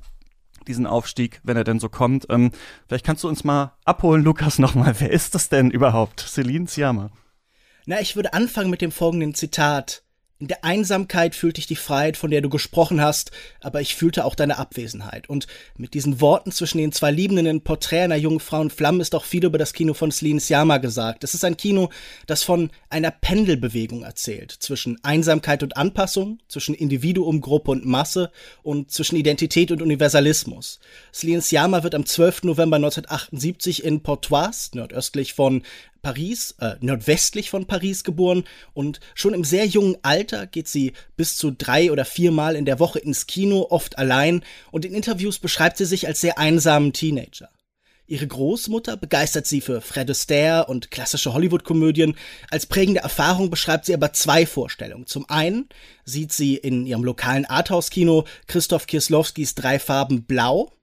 diesen 0.67 0.87
Aufstieg, 0.87 1.41
wenn 1.43 1.57
er 1.57 1.63
denn 1.63 1.79
so 1.79 1.89
kommt. 1.89 2.27
Ähm, 2.29 2.51
vielleicht 2.87 3.05
kannst 3.05 3.23
du 3.23 3.27
uns 3.27 3.43
mal 3.43 3.73
abholen, 3.85 4.23
Lukas, 4.23 4.59
nochmal. 4.59 4.95
Wer 4.97 5.11
ist 5.11 5.35
das 5.35 5.49
denn 5.49 5.71
überhaupt? 5.71 6.21
Celine 6.21 6.67
Siama. 6.67 7.09
Na, 7.85 7.99
ich 7.99 8.15
würde 8.15 8.33
anfangen 8.33 8.69
mit 8.69 8.81
dem 8.81 8.91
folgenden 8.91 9.33
Zitat. 9.33 10.02
In 10.43 10.49
der 10.49 10.65
Einsamkeit 10.65 11.35
fühlte 11.35 11.59
ich 11.59 11.67
die 11.67 11.77
Freiheit, 11.77 12.17
von 12.17 12.29
der 12.29 12.41
du 12.41 12.49
gesprochen 12.49 12.99
hast, 12.99 13.31
aber 13.61 13.79
ich 13.79 13.95
fühlte 13.95 14.25
auch 14.25 14.35
deine 14.35 14.57
Abwesenheit. 14.57 15.29
Und 15.29 15.47
mit 15.77 15.93
diesen 15.93 16.19
Worten 16.19 16.51
zwischen 16.51 16.79
den 16.79 16.91
zwei 16.91 17.11
Liebenden 17.11 17.45
in 17.45 17.61
Porträt 17.61 18.01
einer 18.01 18.17
jungen 18.17 18.41
Frau 18.41 18.61
in 18.61 18.69
Flammen 18.69 18.99
ist 18.99 19.15
auch 19.15 19.23
viel 19.23 19.45
über 19.45 19.57
das 19.57 19.71
Kino 19.71 19.93
von 19.93 20.11
Celine 20.11 20.41
Sciamma 20.41 20.79
gesagt. 20.79 21.23
Es 21.23 21.33
ist 21.33 21.45
ein 21.45 21.55
Kino, 21.55 21.91
das 22.27 22.43
von 22.43 22.71
einer 22.89 23.09
Pendelbewegung 23.09 24.03
erzählt, 24.03 24.51
zwischen 24.51 25.01
Einsamkeit 25.01 25.63
und 25.63 25.77
Anpassung, 25.77 26.39
zwischen 26.49 26.75
Individuum, 26.75 27.39
Gruppe 27.39 27.71
und 27.71 27.85
Masse 27.85 28.29
und 28.63 28.91
zwischen 28.91 29.15
Identität 29.15 29.71
und 29.71 29.81
Universalismus. 29.81 30.81
Celine 31.13 31.41
Sciamma 31.41 31.83
wird 31.83 31.95
am 31.95 32.05
12. 32.05 32.43
November 32.43 32.75
1978 32.75 33.85
in 33.85 34.03
Portoise, 34.03 34.71
nordöstlich 34.73 35.35
von 35.35 35.63
Paris, 36.03 36.55
äh, 36.59 36.75
nordwestlich 36.81 37.49
von 37.49 37.65
Paris 37.65 38.03
geboren 38.03 38.43
und 38.73 38.99
schon 39.15 39.33
im 39.33 39.45
sehr 39.45 39.65
jungen 39.65 39.97
Alter 40.03 40.45
geht 40.45 40.67
sie 40.67 40.91
bis 41.15 41.37
zu 41.37 41.49
drei 41.49 41.91
oder 41.91 42.03
viermal 42.03 42.55
in 42.57 42.65
der 42.65 42.79
Woche 42.79 42.99
ins 42.99 43.25
Kino, 43.25 43.67
oft 43.69 43.97
allein 43.97 44.43
und 44.71 44.83
in 44.85 44.93
Interviews 44.93 45.39
beschreibt 45.39 45.77
sie 45.77 45.85
sich 45.85 46.05
als 46.05 46.19
sehr 46.19 46.37
einsamen 46.37 46.91
Teenager. 46.91 47.49
Ihre 48.05 48.27
Großmutter 48.27 48.97
begeistert 48.97 49.47
sie 49.47 49.61
für 49.61 49.79
Fred 49.79 50.09
Astaire 50.09 50.65
und 50.67 50.91
klassische 50.91 51.33
Hollywood-Komödien. 51.33 52.17
Als 52.51 52.65
prägende 52.65 52.99
Erfahrung 52.99 53.49
beschreibt 53.49 53.85
sie 53.85 53.93
aber 53.93 54.11
zwei 54.11 54.45
Vorstellungen. 54.45 55.07
Zum 55.07 55.29
einen 55.29 55.69
sieht 56.03 56.33
sie 56.33 56.57
in 56.57 56.85
ihrem 56.85 57.05
lokalen 57.05 57.45
Arthouse-Kino 57.45 58.25
Christoph 58.47 58.87
Kieslowskis 58.87 59.55
Drei 59.55 59.79
Farben 59.79 60.25
Blau 60.25 60.73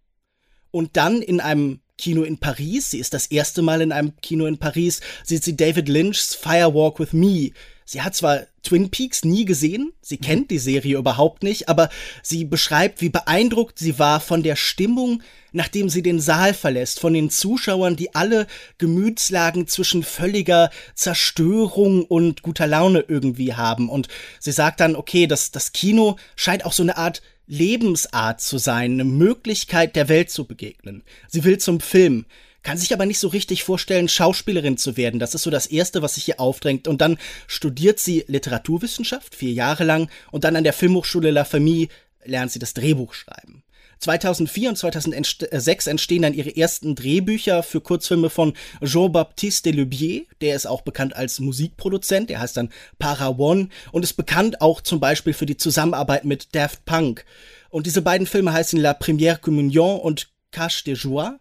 und 0.71 0.97
dann 0.97 1.21
in 1.21 1.41
einem 1.41 1.81
Kino 2.01 2.23
in 2.23 2.39
Paris. 2.39 2.91
Sie 2.91 2.99
ist 2.99 3.13
das 3.13 3.27
erste 3.27 3.61
Mal 3.61 3.83
in 3.83 3.93
einem 3.93 4.17
Kino 4.23 4.47
in 4.47 4.59
Paris. 4.59 5.01
Sieht 5.23 5.45
sie 5.45 5.57
David 5.57 5.89
Lynchs 5.89 6.35
Firewalk 6.35 6.99
with 6.99 7.13
Me. 7.13 7.51
Sie 7.85 8.03
hat 8.03 8.15
zwar 8.15 8.47
Twin 8.63 8.91
Peaks 8.91 9.25
nie 9.25 9.45
gesehen, 9.45 9.93
sie 10.01 10.15
mhm. 10.15 10.21
kennt 10.21 10.51
die 10.53 10.61
Serie 10.61 10.97
überhaupt 10.97 11.43
nicht, 11.43 11.69
aber 11.69 11.89
sie 12.23 12.45
beschreibt, 12.45 13.01
wie 13.01 13.09
beeindruckt 13.09 13.81
sie 13.81 13.99
war 13.99 14.21
von 14.21 14.45
der 14.45 14.55
Stimmung, 14.55 15.25
nachdem 15.51 15.89
sie 15.89 16.01
den 16.01 16.21
Saal 16.21 16.55
verlässt, 16.55 17.01
von 17.01 17.13
den 17.13 17.31
Zuschauern, 17.31 17.97
die 17.97 18.15
alle 18.15 18.47
Gemütslagen 18.79 19.67
zwischen 19.67 20.05
völliger 20.05 20.71
Zerstörung 20.95 22.05
und 22.05 22.43
guter 22.43 22.69
Laune 22.69 23.05
irgendwie 23.09 23.55
haben. 23.55 23.89
Und 23.89 24.07
sie 24.39 24.53
sagt 24.53 24.79
dann, 24.79 24.95
okay, 24.95 25.27
das, 25.27 25.51
das 25.51 25.73
Kino 25.73 26.17
scheint 26.37 26.65
auch 26.65 26.73
so 26.73 26.85
eine 26.85 26.97
Art 26.97 27.23
Lebensart 27.51 28.41
zu 28.41 28.59
sein, 28.59 28.93
eine 28.93 29.05
Möglichkeit 29.05 29.97
der 29.97 30.09
Welt 30.09 30.31
zu 30.31 30.45
begegnen. 30.45 31.03
Sie 31.27 31.43
will 31.43 31.59
zum 31.59 31.81
Film, 31.81 32.25
kann 32.63 32.79
sich 32.79 32.95
aber 32.95 33.07
nicht 33.07 33.19
so 33.19 33.27
richtig 33.27 33.65
vorstellen, 33.65 34.09
Schauspielerin 34.09 34.77
zu 34.77 34.97
werden. 34.97 35.19
Das 35.19 35.35
ist 35.35 35.43
so 35.43 35.51
das 35.51 35.67
Erste, 35.67 36.01
was 36.01 36.15
sich 36.15 36.25
hier 36.25 36.39
aufdrängt. 36.39 36.87
Und 36.87 37.01
dann 37.01 37.19
studiert 37.49 37.99
sie 37.99 38.25
Literaturwissenschaft, 38.29 39.35
vier 39.35 39.53
Jahre 39.53 39.83
lang, 39.83 40.09
und 40.31 40.45
dann 40.45 40.55
an 40.55 40.63
der 40.63 40.73
Filmhochschule 40.73 41.33
La 41.33 41.45
Famille 41.45 41.89
lernt 42.25 42.53
sie 42.53 42.61
das 42.61 42.73
Drehbuch 42.73 43.15
schreiben. 43.15 43.65
2004 44.01 44.71
und 44.71 44.77
2006 44.77 45.87
entstehen 45.87 46.23
dann 46.23 46.35
ihre 46.35 46.57
ersten 46.57 46.95
Drehbücher 46.95 47.63
für 47.63 47.81
Kurzfilme 47.81 48.31
von 48.31 48.55
Jean-Baptiste 48.83 49.71
Delubier. 49.71 50.25
Der 50.41 50.57
ist 50.57 50.67
auch 50.67 50.81
bekannt 50.81 51.15
als 51.15 51.39
Musikproduzent. 51.39 52.31
Der 52.31 52.41
heißt 52.41 52.57
dann 52.57 52.71
Para 52.99 53.29
One 53.29 53.69
und 53.93 54.03
ist 54.03 54.15
bekannt 54.15 54.61
auch 54.61 54.81
zum 54.81 55.01
Beispiel 55.01 55.35
für 55.35 55.47
die 55.47 55.57
Zusammenarbeit 55.57 56.25
mit 56.25 56.55
Daft 56.55 56.85
Punk. 56.87 57.25
Und 57.69 57.87
diese 57.87 58.03
beiden 58.03 58.27
Filme 58.27 58.53
heißen 58.53 58.81
La 58.81 58.93
Première 58.93 59.39
Communion 59.39 60.01
und 60.01 60.29
Cache 60.51 60.83
de 60.85 60.95
Joie 60.95 61.39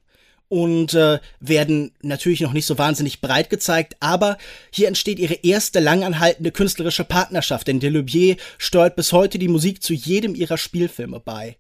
und 0.50 0.94
äh, 0.96 1.20
werden 1.40 1.92
natürlich 2.02 2.42
noch 2.42 2.54
nicht 2.54 2.66
so 2.66 2.78
wahnsinnig 2.78 3.22
breit 3.22 3.50
gezeigt, 3.50 3.96
aber 4.00 4.38
hier 4.72 4.88
entsteht 4.88 5.20
ihre 5.20 5.36
erste 5.36 5.80
langanhaltende 5.80 6.52
künstlerische 6.52 7.04
Partnerschaft, 7.04 7.68
denn 7.68 7.80
Delubier 7.80 8.36
steuert 8.58 8.96
bis 8.96 9.14
heute 9.14 9.40
die 9.40 9.48
Musik 9.48 9.82
zu 9.82 9.94
jedem 9.94 10.36
ihrer 10.36 10.58
Spielfilme 10.58 11.20
bei. 11.20 11.58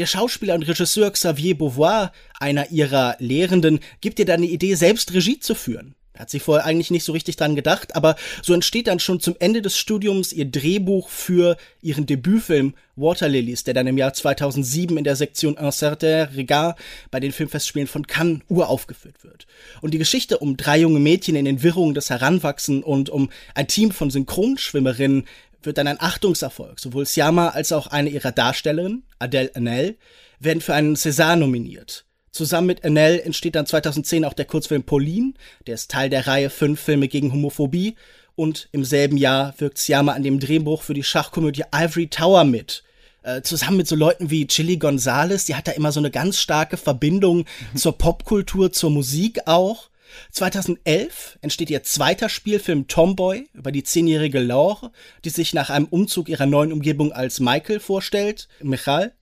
Der 0.00 0.06
Schauspieler 0.06 0.54
und 0.54 0.62
Regisseur 0.62 1.10
Xavier 1.10 1.58
Beauvoir, 1.58 2.12
einer 2.38 2.70
ihrer 2.70 3.16
Lehrenden, 3.18 3.80
gibt 4.00 4.18
ihr 4.18 4.24
dann 4.24 4.40
die 4.40 4.50
Idee, 4.50 4.74
selbst 4.74 5.12
Regie 5.12 5.38
zu 5.40 5.54
führen. 5.54 5.94
Hat 6.18 6.30
sie 6.30 6.40
vorher 6.40 6.64
eigentlich 6.64 6.90
nicht 6.90 7.04
so 7.04 7.12
richtig 7.12 7.36
dran 7.36 7.54
gedacht, 7.54 7.94
aber 7.94 8.16
so 8.40 8.54
entsteht 8.54 8.86
dann 8.86 8.98
schon 8.98 9.20
zum 9.20 9.36
Ende 9.40 9.60
des 9.60 9.76
Studiums 9.76 10.32
ihr 10.32 10.46
Drehbuch 10.46 11.10
für 11.10 11.58
ihren 11.82 12.06
Debütfilm 12.06 12.72
Waterlilies, 12.96 13.64
der 13.64 13.74
dann 13.74 13.86
im 13.88 13.98
Jahr 13.98 14.14
2007 14.14 14.96
in 14.96 15.04
der 15.04 15.16
Sektion 15.16 15.58
Un 15.58 15.70
certain 15.70 16.28
regard 16.34 16.78
bei 17.10 17.20
den 17.20 17.32
Filmfestspielen 17.32 17.86
von 17.86 18.06
Cannes 18.06 18.40
uraufgeführt 18.48 19.22
wird. 19.22 19.46
Und 19.82 19.92
die 19.92 19.98
Geschichte 19.98 20.38
um 20.38 20.56
drei 20.56 20.78
junge 20.78 20.98
Mädchen 20.98 21.36
in 21.36 21.44
den 21.44 21.62
Wirrungen 21.62 21.92
des 21.92 22.08
Heranwachsen 22.08 22.82
und 22.82 23.10
um 23.10 23.28
ein 23.54 23.68
Team 23.68 23.90
von 23.90 24.08
Synchronschwimmerinnen 24.10 25.26
wird 25.62 25.78
dann 25.78 25.86
ein 25.86 26.00
Achtungserfolg. 26.00 26.80
Sowohl 26.80 27.06
Siama 27.06 27.48
als 27.48 27.72
auch 27.72 27.86
eine 27.86 28.10
ihrer 28.10 28.32
Darstellerinnen, 28.32 29.04
Adele 29.18 29.50
Anel, 29.54 29.96
werden 30.38 30.60
für 30.60 30.74
einen 30.74 30.96
César 30.96 31.36
nominiert. 31.36 32.04
Zusammen 32.32 32.68
mit 32.68 32.84
Anel 32.84 33.20
entsteht 33.20 33.56
dann 33.56 33.66
2010 33.66 34.24
auch 34.24 34.34
der 34.34 34.44
Kurzfilm 34.44 34.84
Pauline, 34.84 35.34
der 35.66 35.74
ist 35.74 35.90
Teil 35.90 36.10
der 36.10 36.26
Reihe 36.26 36.48
Fünf 36.48 36.80
Filme 36.80 37.08
gegen 37.08 37.32
Homophobie. 37.32 37.96
Und 38.36 38.68
im 38.72 38.84
selben 38.84 39.16
Jahr 39.16 39.54
wirkt 39.58 39.78
Siama 39.78 40.12
an 40.12 40.22
dem 40.22 40.40
Drehbuch 40.40 40.82
für 40.82 40.94
die 40.94 41.02
Schachkomödie 41.02 41.64
Ivory 41.74 42.06
Tower 42.06 42.44
mit. 42.44 42.84
Äh, 43.22 43.42
zusammen 43.42 43.76
mit 43.76 43.88
so 43.88 43.96
Leuten 43.96 44.30
wie 44.30 44.46
Chili 44.46 44.78
Gonzales, 44.78 45.44
die 45.44 45.54
hat 45.54 45.68
da 45.68 45.72
immer 45.72 45.92
so 45.92 46.00
eine 46.00 46.10
ganz 46.10 46.38
starke 46.38 46.78
Verbindung 46.78 47.44
zur 47.74 47.98
Popkultur, 47.98 48.72
zur 48.72 48.90
Musik 48.90 49.40
auch. 49.46 49.89
2011 50.32 51.38
entsteht 51.42 51.70
ihr 51.70 51.82
zweiter 51.82 52.28
Spielfilm 52.28 52.88
Tomboy 52.88 53.48
über 53.52 53.72
die 53.72 53.82
zehnjährige 53.82 54.40
Laure, 54.40 54.92
die 55.24 55.30
sich 55.30 55.54
nach 55.54 55.70
einem 55.70 55.86
Umzug 55.86 56.28
ihrer 56.28 56.46
neuen 56.46 56.72
Umgebung 56.72 57.12
als 57.12 57.40
Michael 57.40 57.80
vorstellt, 57.80 58.48
Michal. 58.62 59.12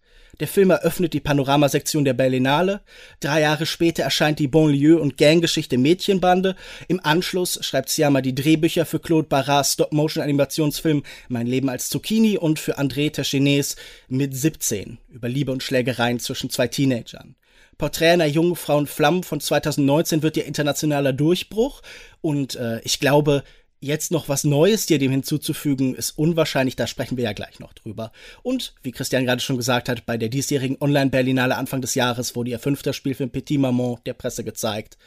Der 0.41 0.47
Film 0.47 0.71
eröffnet 0.71 1.15
die 1.15 1.21
Panoramasektion 1.21 2.05
der 2.05 2.15
Berlinale. 2.15 2.81
Drei 3.21 3.41
Jahre 3.41 3.67
später 3.67 4.05
erscheint 4.05 4.39
die 4.39 4.47
Bonlieu- 4.47 5.01
und 5.01 5.17
Ganggeschichte 5.17 5.79
Mädchenbande. 5.79 6.55
Im 6.87 7.01
Anschluss 7.03 7.59
schreibt 7.63 7.89
Siama 7.89 8.21
die 8.21 8.35
Drehbücher 8.35 8.87
für 8.87 9.01
Claude 9.01 9.27
Barras 9.27 9.73
Stop-Motion-Animationsfilm 9.73 11.03
Mein 11.29 11.47
Leben 11.49 11.69
als 11.69 11.89
Zucchini 11.89 12.39
und 12.39 12.61
für 12.61 12.79
André 12.79 13.11
Techines 13.11 13.75
mit 14.09 14.37
17 14.37 14.99
über 15.09 15.29
Liebe 15.29 15.51
und 15.51 15.63
Schlägereien 15.63 16.21
zwischen 16.21 16.51
zwei 16.51 16.69
Teenagern. 16.69 17.35
Porträt 17.79 18.11
einer 18.11 18.27
jungen 18.27 18.57
Frau 18.57 18.79
in 18.79 18.87
Flammen 18.87 19.23
von 19.23 19.41
2019 19.41 20.23
wird 20.23 20.37
ihr 20.37 20.45
internationaler 20.45 21.13
Durchbruch. 21.13 21.83
Und 22.21 22.57
äh, 22.57 22.81
ich 22.81 22.99
glaube, 22.99 23.45
jetzt 23.81 24.11
noch 24.11 24.29
was 24.29 24.45
Neues 24.45 24.87
dir 24.87 24.99
dem 24.99 25.13
hinzuzufügen, 25.13 25.95
ist 25.95 26.11
unwahrscheinlich. 26.19 26.77
Da 26.77 26.87
sprechen 26.87 27.17
wir 27.17 27.25
ja 27.25 27.33
gleich 27.33 27.61
noch 27.61 27.73
drüber. 27.73 28.13
Und 28.43 28.75
wie 28.83 28.93
Christian 28.93 29.25
gerade 29.25 29.41
schon 29.41 29.57
gesagt 29.57 29.89
hat, 29.89 30.07
bei 30.07 30.17
der 30.17 30.29
diesjährigen 30.29 30.79
Online-Berlinale 30.81 31.57
Anfang 31.57 31.81
des 31.81 31.95
Jahres 31.95 32.35
wurde 32.35 32.51
ihr 32.51 32.59
fünfter 32.59 32.93
Spielfilm 32.93 33.31
Petit 33.31 33.61
Maman 33.61 33.97
der 34.05 34.15
Presse 34.15 34.45
gezeigt. 34.45 34.99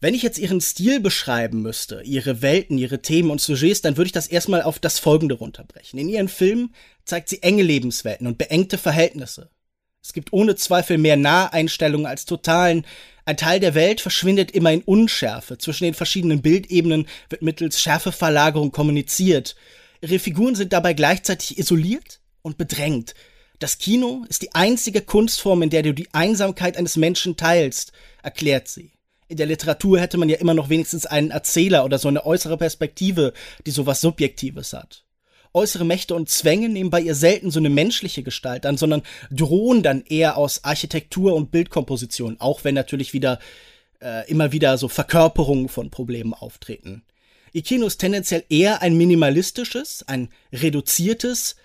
Wenn 0.00 0.14
ich 0.14 0.22
jetzt 0.22 0.38
ihren 0.38 0.60
Stil 0.60 0.98
beschreiben 0.98 1.62
müsste, 1.62 2.02
ihre 2.02 2.42
Welten, 2.42 2.76
ihre 2.76 3.02
Themen 3.02 3.30
und 3.30 3.40
Sujets, 3.40 3.82
dann 3.82 3.96
würde 3.96 4.06
ich 4.06 4.12
das 4.12 4.26
erstmal 4.26 4.62
auf 4.62 4.80
das 4.80 4.98
Folgende 4.98 5.36
runterbrechen. 5.36 5.98
In 5.98 6.08
ihren 6.08 6.28
Filmen 6.28 6.74
zeigt 7.04 7.28
sie 7.28 7.42
enge 7.42 7.62
Lebenswelten 7.62 8.26
und 8.26 8.36
beengte 8.36 8.78
Verhältnisse. 8.78 9.48
Es 10.02 10.12
gibt 10.12 10.32
ohne 10.32 10.56
Zweifel 10.56 10.98
mehr 10.98 11.16
Naheinstellungen 11.16 12.06
als 12.06 12.24
Totalen. 12.24 12.84
Ein 13.24 13.36
Teil 13.36 13.60
der 13.60 13.74
Welt 13.74 14.00
verschwindet 14.00 14.50
immer 14.50 14.72
in 14.72 14.82
Unschärfe. 14.82 15.58
Zwischen 15.58 15.84
den 15.84 15.94
verschiedenen 15.94 16.42
Bildebenen 16.42 17.06
wird 17.30 17.42
mittels 17.42 17.80
Schärfeverlagerung 17.80 18.72
kommuniziert. 18.72 19.54
Ihre 20.00 20.18
Figuren 20.18 20.56
sind 20.56 20.72
dabei 20.72 20.92
gleichzeitig 20.92 21.56
isoliert 21.56 22.20
und 22.42 22.58
bedrängt. 22.58 23.14
Das 23.60 23.78
Kino 23.78 24.24
ist 24.28 24.42
die 24.42 24.52
einzige 24.56 25.02
Kunstform, 25.02 25.62
in 25.62 25.70
der 25.70 25.84
du 25.84 25.94
die 25.94 26.12
Einsamkeit 26.12 26.76
eines 26.76 26.96
Menschen 26.96 27.36
teilst, 27.36 27.92
erklärt 28.24 28.66
sie. 28.66 28.90
In 29.28 29.36
der 29.36 29.46
Literatur 29.46 30.00
hätte 30.00 30.18
man 30.18 30.28
ja 30.28 30.36
immer 30.36 30.52
noch 30.52 30.68
wenigstens 30.68 31.06
einen 31.06 31.30
Erzähler 31.30 31.84
oder 31.84 32.00
so 32.00 32.08
eine 32.08 32.26
äußere 32.26 32.58
Perspektive, 32.58 33.32
die 33.64 33.70
sowas 33.70 34.00
Subjektives 34.00 34.72
hat 34.72 35.01
äußere 35.54 35.84
Mächte 35.84 36.14
und 36.14 36.28
Zwänge 36.28 36.68
nehmen 36.68 36.90
bei 36.90 37.00
ihr 37.00 37.14
selten 37.14 37.50
so 37.50 37.58
eine 37.58 37.70
menschliche 37.70 38.22
Gestalt 38.22 38.66
an, 38.66 38.76
sondern 38.76 39.02
drohen 39.30 39.82
dann 39.82 40.02
eher 40.02 40.36
aus 40.36 40.64
Architektur 40.64 41.34
und 41.34 41.50
Bildkomposition, 41.50 42.36
auch 42.40 42.64
wenn 42.64 42.74
natürlich 42.74 43.12
wieder 43.12 43.38
äh, 44.00 44.28
immer 44.30 44.52
wieder 44.52 44.78
so 44.78 44.88
Verkörperungen 44.88 45.68
von 45.68 45.90
Problemen 45.90 46.34
auftreten. 46.34 47.02
Ihr 47.52 47.62
Kino 47.62 47.86
ist 47.86 47.98
tendenziell 47.98 48.44
eher 48.48 48.80
ein 48.80 48.96
minimalistisches, 48.96 50.04
ein 50.06 50.30
reduziertes, 50.52 51.56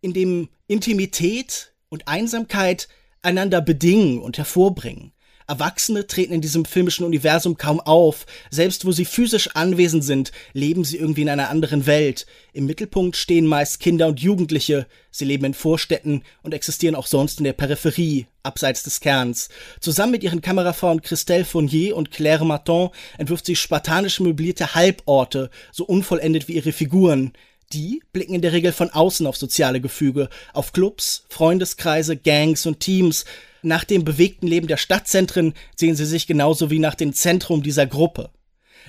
in 0.00 0.12
dem 0.12 0.48
Intimität 0.66 1.72
und 1.88 2.08
Einsamkeit 2.08 2.88
einander 3.22 3.60
bedingen 3.60 4.20
und 4.20 4.38
hervorbringen. 4.38 5.12
Erwachsene 5.46 6.06
treten 6.06 6.32
in 6.32 6.40
diesem 6.40 6.64
filmischen 6.64 7.06
Universum 7.06 7.56
kaum 7.56 7.80
auf. 7.80 8.26
Selbst 8.50 8.84
wo 8.84 8.92
sie 8.92 9.04
physisch 9.04 9.50
anwesend 9.54 10.04
sind, 10.04 10.32
leben 10.52 10.84
sie 10.84 10.96
irgendwie 10.96 11.22
in 11.22 11.28
einer 11.28 11.50
anderen 11.50 11.86
Welt. 11.86 12.26
Im 12.52 12.66
Mittelpunkt 12.66 13.16
stehen 13.16 13.46
meist 13.46 13.80
Kinder 13.80 14.08
und 14.08 14.20
Jugendliche. 14.20 14.86
Sie 15.10 15.24
leben 15.24 15.44
in 15.44 15.54
Vorstädten 15.54 16.22
und 16.42 16.52
existieren 16.52 16.94
auch 16.94 17.06
sonst 17.06 17.38
in 17.38 17.44
der 17.44 17.52
Peripherie, 17.52 18.26
abseits 18.42 18.82
des 18.82 19.00
Kerns. 19.00 19.48
Zusammen 19.80 20.12
mit 20.12 20.24
ihren 20.24 20.40
Kamerafrauen 20.40 21.00
Christelle 21.00 21.44
Fournier 21.44 21.96
und 21.96 22.10
Claire 22.10 22.44
Martin 22.44 22.90
entwirft 23.16 23.46
sie 23.46 23.56
spartanisch 23.56 24.20
möblierte 24.20 24.74
Halborte, 24.74 25.50
so 25.72 25.84
unvollendet 25.84 26.48
wie 26.48 26.54
ihre 26.54 26.72
Figuren. 26.72 27.32
Die 27.72 28.02
blicken 28.12 28.34
in 28.34 28.42
der 28.42 28.52
Regel 28.52 28.72
von 28.72 28.90
außen 28.90 29.26
auf 29.26 29.36
soziale 29.36 29.80
Gefüge, 29.80 30.28
auf 30.52 30.72
Clubs, 30.72 31.24
Freundeskreise, 31.28 32.16
Gangs 32.16 32.64
und 32.66 32.80
Teams, 32.80 33.24
nach 33.66 33.82
dem 33.82 34.04
bewegten 34.04 34.46
Leben 34.46 34.68
der 34.68 34.76
Stadtzentren 34.76 35.52
sehen 35.74 35.96
sie 35.96 36.04
sich 36.04 36.28
genauso 36.28 36.70
wie 36.70 36.78
nach 36.78 36.94
dem 36.94 37.12
Zentrum 37.12 37.64
dieser 37.64 37.86
Gruppe. 37.86 38.30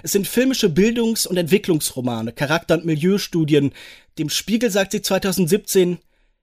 Es 0.04 0.12
sind 0.12 0.28
filmische 0.28 0.70
Bildungs- 0.70 1.26
und 1.26 1.38
Entwicklungsromane, 1.38 2.32
Charakter- 2.32 2.76
und 2.76 2.86
Milieustudien. 2.86 3.74
Dem 4.20 4.30
Spiegel 4.30 4.70
sagt 4.70 4.92
sie 4.92 5.02
2017, 5.02 5.98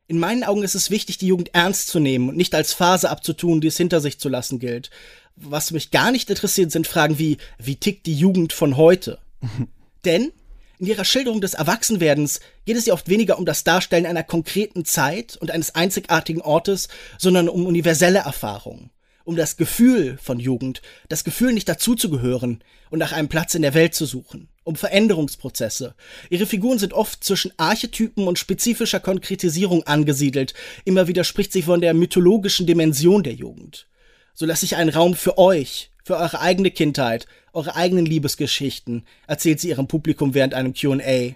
in 0.09 0.19
meinen 0.19 0.43
Augen 0.43 0.64
ist 0.64 0.75
es 0.75 0.91
wichtig, 0.91 1.19
die 1.19 1.29
Jugend 1.29 1.55
ernst 1.55 1.88
zu 1.88 2.00
nehmen 2.00 2.29
und 2.29 2.37
nicht 2.37 2.55
als 2.57 2.73
Phase 2.73 3.09
abzutun, 3.09 3.61
die 3.61 3.69
es 3.69 3.76
hinter 3.76 4.00
sich 4.00 4.19
zu 4.19 4.29
lassen 4.29 4.59
gilt. 4.59 4.91
Was 5.37 5.71
mich 5.71 5.93
gar 5.93 6.11
nicht 6.11 6.29
interessiert, 6.29 6.73
sind 6.73 6.88
Fragen 6.88 7.19
wie, 7.19 7.38
wie 7.59 7.76
tickt 7.76 8.07
die 8.07 8.14
Jugend 8.14 8.53
von 8.53 8.76
heute? 8.76 9.19
Denn 10.05 10.33
in 10.78 10.87
ihrer 10.87 11.04
Schilderung 11.04 11.40
des 11.40 11.54
Erwachsenwerdens 11.54 12.40
geht 12.64 12.76
es 12.76 12.87
ihr 12.87 12.95
oft 12.95 13.09
weniger 13.09 13.38
um 13.38 13.45
das 13.45 13.64
Darstellen 13.64 14.07
einer 14.07 14.25
konkreten 14.25 14.85
Zeit 14.85 15.37
und 15.37 15.50
eines 15.50 15.75
einzigartigen 15.75 16.43
Ortes, 16.43 16.88
sondern 17.19 17.49
um 17.49 17.66
universelle 17.66 18.21
Erfahrungen, 18.21 18.90
um 19.25 19.37
das 19.37 19.57
Gefühl 19.57 20.19
von 20.21 20.40
Jugend, 20.40 20.83
das 21.09 21.23
Gefühl 21.23 21.52
nicht 21.52 21.69
dazuzugehören 21.69 22.64
und 22.90 22.99
nach 22.99 23.12
einem 23.12 23.28
Platz 23.28 23.54
in 23.54 23.62
der 23.62 23.75
Welt 23.75 23.95
zu 23.95 24.04
suchen, 24.04 24.49
um 24.64 24.75
Veränderungsprozesse. 24.75 25.95
Ihre 26.28 26.47
Figuren 26.47 26.78
sind 26.78 26.93
oft 26.93 27.23
zwischen 27.23 27.52
Archetypen 27.57 28.26
und 28.26 28.38
spezifischer 28.38 29.00
Konkretisierung 29.00 29.85
angesiedelt, 29.85 30.54
immer 30.85 31.07
wieder 31.07 31.23
spricht 31.23 31.52
sie 31.52 31.62
von 31.62 31.81
der 31.81 31.95
mythologischen 31.95 32.66
Dimension 32.66 33.23
der 33.23 33.35
Jugend. 33.35 33.87
So 34.35 34.45
lasse 34.45 34.64
ich 34.64 34.75
einen 34.75 34.90
Raum 34.90 35.14
für 35.14 35.38
euch, 35.38 35.93
für 36.02 36.16
eure 36.16 36.40
eigene 36.40 36.73
Kindheit, 36.73 37.26
eure 37.55 37.77
eigenen 37.77 38.07
Liebesgeschichten, 38.07 39.05
erzählt 39.27 39.61
sie 39.61 39.69
ihrem 39.69 39.87
Publikum 39.87 40.35
während 40.35 40.55
einem 40.55 40.75
QA. 40.75 41.35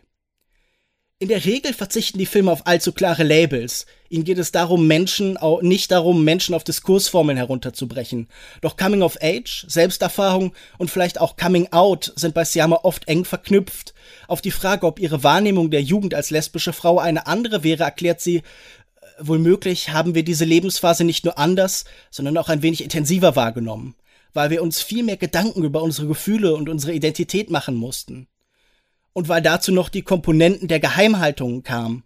In 1.21 1.27
der 1.27 1.45
Regel 1.45 1.75
verzichten 1.75 2.19
die 2.19 2.27
Filme 2.27 2.53
auf 2.53 2.69
allzu 2.69 2.93
klare 2.93 3.25
Labels. 3.25 3.87
Ihnen 4.09 4.23
geht 4.23 4.39
es 4.39 4.53
darum, 4.53 4.87
Menschen, 4.87 5.37
nicht 5.63 5.91
darum, 5.91 6.23
Menschen 6.23 6.55
auf 6.55 6.63
Diskursformeln 6.63 7.37
herunterzubrechen. 7.37 8.29
Doch 8.61 8.77
Coming 8.77 9.03
of 9.03 9.19
Age, 9.21 9.67
Selbsterfahrung 9.67 10.55
und 10.79 10.93
vielleicht 10.93 11.21
auch 11.21 11.35
Coming 11.35 11.73
Out 11.73 12.13
sind 12.15 12.35
bei 12.35 12.45
Siama 12.45 12.81
oft 12.85 13.09
eng 13.09 13.25
verknüpft. 13.25 13.95
Auf 14.29 14.43
die 14.43 14.53
Frage, 14.53 14.87
ob 14.87 15.01
ihre 15.01 15.25
Wahrnehmung 15.25 15.73
der 15.73 15.83
Jugend 15.83 16.15
als 16.15 16.31
lesbische 16.31 16.73
Frau 16.73 17.01
eine 17.01 17.27
andere 17.27 17.65
wäre, 17.65 17.83
erklärt 17.83 18.21
sie, 18.21 18.43
wohl 19.19 19.41
möglich 19.41 19.89
haben 19.89 20.15
wir 20.15 20.23
diese 20.23 20.45
Lebensphase 20.45 21.03
nicht 21.03 21.25
nur 21.25 21.37
anders, 21.37 21.85
sondern 22.13 22.39
auch 22.39 22.49
ein 22.49 22.63
wenig 22.63 22.85
intensiver 22.85 23.35
wahrgenommen 23.35 23.97
weil 24.39 24.51
wir 24.51 24.63
uns 24.63 24.81
viel 24.81 25.03
mehr 25.03 25.17
Gedanken 25.17 25.65
über 25.65 25.83
unsere 25.83 26.07
Gefühle 26.07 26.55
und 26.55 26.69
unsere 26.69 26.93
Identität 26.93 27.51
machen 27.51 27.75
mussten. 27.75 28.29
Und 29.13 29.29
weil 29.29 29.43
dazu 29.43 29.73
noch 29.73 29.89
die 29.89 30.03
Komponenten 30.03 30.69
der 30.69 30.79
Geheimhaltung 30.79 31.65
kamen. 31.65 32.05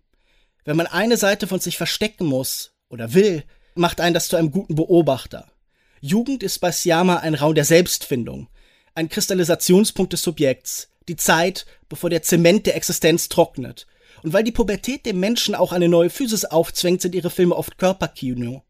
Wenn 0.64 0.78
man 0.78 0.86
eine 0.86 1.18
Seite 1.18 1.46
von 1.46 1.60
sich 1.60 1.76
verstecken 1.76 2.24
muss 2.24 2.72
oder 2.88 3.12
will, 3.12 3.44
macht 3.74 4.00
einen 4.00 4.14
das 4.14 4.28
zu 4.28 4.36
einem 4.36 4.50
guten 4.50 4.76
Beobachter. 4.76 5.52
Jugend 6.00 6.42
ist 6.42 6.60
bei 6.60 6.72
Siama 6.72 7.18
ein 7.18 7.34
Raum 7.34 7.54
der 7.54 7.66
Selbstfindung, 7.66 8.48
ein 8.94 9.10
Kristallisationspunkt 9.10 10.14
des 10.14 10.22
Subjekts, 10.22 10.88
die 11.08 11.16
Zeit, 11.16 11.66
bevor 11.90 12.08
der 12.08 12.22
Zement 12.22 12.64
der 12.64 12.76
Existenz 12.76 13.28
trocknet. 13.28 13.86
Und 14.22 14.32
weil 14.32 14.42
die 14.42 14.52
Pubertät 14.52 15.04
dem 15.04 15.20
Menschen 15.20 15.54
auch 15.54 15.72
eine 15.72 15.90
neue 15.90 16.08
Physis 16.08 16.46
aufzwängt, 16.46 17.02
sind 17.02 17.14
ihre 17.14 17.28
Filme 17.28 17.56
oft 17.56 17.76
Körperkino. 17.76 18.62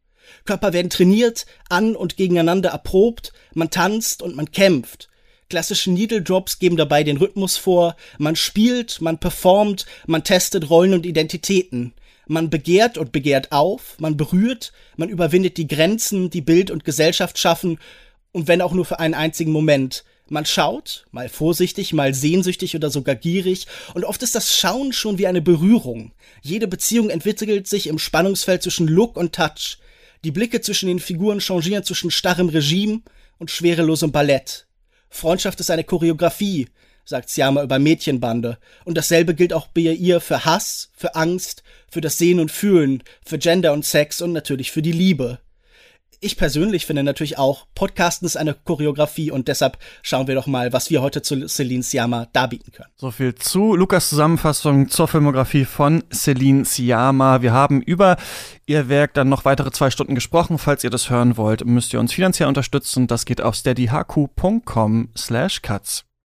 Körper 0.45 0.73
werden 0.73 0.91
trainiert, 0.91 1.47
an 1.69 1.97
und 1.97 2.17
gegeneinander 2.17 2.71
erprobt, 2.71 3.33
man 3.55 3.71
tanzt 3.71 4.23
und 4.23 4.37
man 4.37 4.51
kämpft. 4.51 5.09
Klassische 5.49 5.91
Needle 5.91 6.23
Drops 6.23 6.59
geben 6.59 6.77
dabei 6.77 7.05
den 7.05 7.19
Rhythmus 7.19 7.57
vor, 7.57 7.97
man 8.19 8.37
spielt, 8.37 9.01
man 9.01 9.19
performt, 9.19 9.87
man 10.07 10.25
testet 10.25 10.71
Rollen 10.71 10.95
und 10.95 11.05
Identitäten. 11.05 11.93
Man 12.27 12.51
begehrt 12.51 12.97
und 12.97 13.13
begehrt 13.13 13.53
auf, 13.53 13.97
man 13.99 14.17
berührt, 14.17 14.73
man 14.97 15.09
überwindet 15.09 15.59
die 15.59 15.67
Grenzen, 15.67 16.31
die 16.31 16.41
Bild 16.41 16.71
und 16.71 16.85
Gesellschaft 16.85 17.39
schaffen, 17.39 17.79
und 18.33 18.49
wenn 18.49 18.63
auch 18.63 18.73
nur 18.73 18.87
für 18.87 18.99
einen 18.99 19.13
einzigen 19.13 19.53
Moment. 19.53 20.05
Man 20.29 20.47
schaut, 20.47 21.05
mal 21.11 21.29
vorsichtig, 21.29 21.93
mal 21.93 22.15
sehnsüchtig 22.15 22.75
oder 22.75 22.89
sogar 22.89 23.17
gierig, 23.17 23.67
und 23.93 24.05
oft 24.05 24.23
ist 24.23 24.35
das 24.35 24.57
Schauen 24.57 24.95
schon 24.95 25.19
wie 25.19 25.27
eine 25.27 25.43
Berührung. 25.43 26.13
Jede 26.41 26.69
Beziehung 26.69 27.11
entwickelt 27.11 27.69
sich 27.69 27.89
im 27.89 27.99
Spannungsfeld 27.99 28.63
zwischen 28.63 28.89
Look 28.89 29.19
und 29.19 29.35
Touch. 29.35 29.77
Die 30.25 30.31
Blicke 30.31 30.61
zwischen 30.61 30.87
den 30.87 31.01
Figuren 31.01 31.41
changieren 31.41 31.83
zwischen 31.83 32.11
starrem 32.11 32.49
Regime 32.49 33.03
und 33.39 33.51
schwerelosem 33.51 34.13
Ballett. 34.13 34.67
Freundschaft 35.11 35.59
ist 35.61 35.71
eine 35.71 35.85
Choreografie, 35.85 36.69
sagt 37.05 37.29
Siama 37.29 37.63
über 37.63 37.79
Mädchenbande. 37.79 38.59
Und 38.85 38.97
dasselbe 38.97 39.35
gilt 39.35 39.53
auch 39.53 39.67
bei 39.67 39.81
ihr 39.81 40.21
für 40.21 40.45
Hass, 40.45 40.91
für 40.95 41.17
Angst, 41.17 41.65
für 41.91 42.01
das 42.01 42.19
Sehen 42.19 42.39
und 42.39 42.53
Fühlen, 42.53 43.03
für 43.25 43.39
Gender 43.39 43.73
und 43.73 43.85
Sex 43.85 44.23
und 44.23 44.33
natürlich 44.33 44.71
für 44.71 44.83
die 44.83 44.93
Liebe 44.93 45.41
ich 46.23 46.37
persönlich 46.37 46.87
finde 46.87 47.03
natürlich 47.03 47.39
auch, 47.39 47.67
Podcasten 47.75 48.27
ist 48.27 48.37
eine 48.37 48.55
Choreografie 48.55 49.31
und 49.31 49.49
deshalb 49.49 49.79
schauen 50.03 50.27
wir 50.29 50.35
doch 50.35 50.47
mal, 50.47 50.73
was 50.73 50.89
wir 50.91 51.03
heute 51.03 51.23
zu 51.23 51.47
Celine 51.49 51.83
Siama 51.83 52.29
darbieten 52.33 52.73
können. 52.73 52.91
So 52.97 53.11
viel 53.11 53.35
zu 53.35 53.75
Lukas 53.75 54.09
Zusammenfassung 54.09 54.89
zur 54.89 55.09
Filmografie 55.09 55.65
von 55.65 56.05
Celine 56.13 56.65
Siama. 56.65 57.43
Wir 57.43 57.53
haben 57.53 57.83
über 57.83 58.17
ihr 58.67 58.89
Werk 58.89 59.15
dann 59.15 59.29
noch 59.29 59.45
weitere 59.45 59.73
zwei 59.73 59.91
Stunden 59.91 60.15
gesprochen. 60.15 60.59
Falls 60.59 60.85
ihr 60.85 60.91
das 60.91 61.11
hören 61.11 61.37
wollt, 61.37 61.65
müsst 61.65 61.93
ihr 61.93 62.01
uns 62.01 62.13
finanziell 62.13 62.49
unterstützen. 62.49 63.07
Das 63.07 63.25
geht 63.25 63.41
auf 63.41 63.57
steadyhq.com 63.57 65.11
slash 65.17 65.63
cuts. 65.63 66.05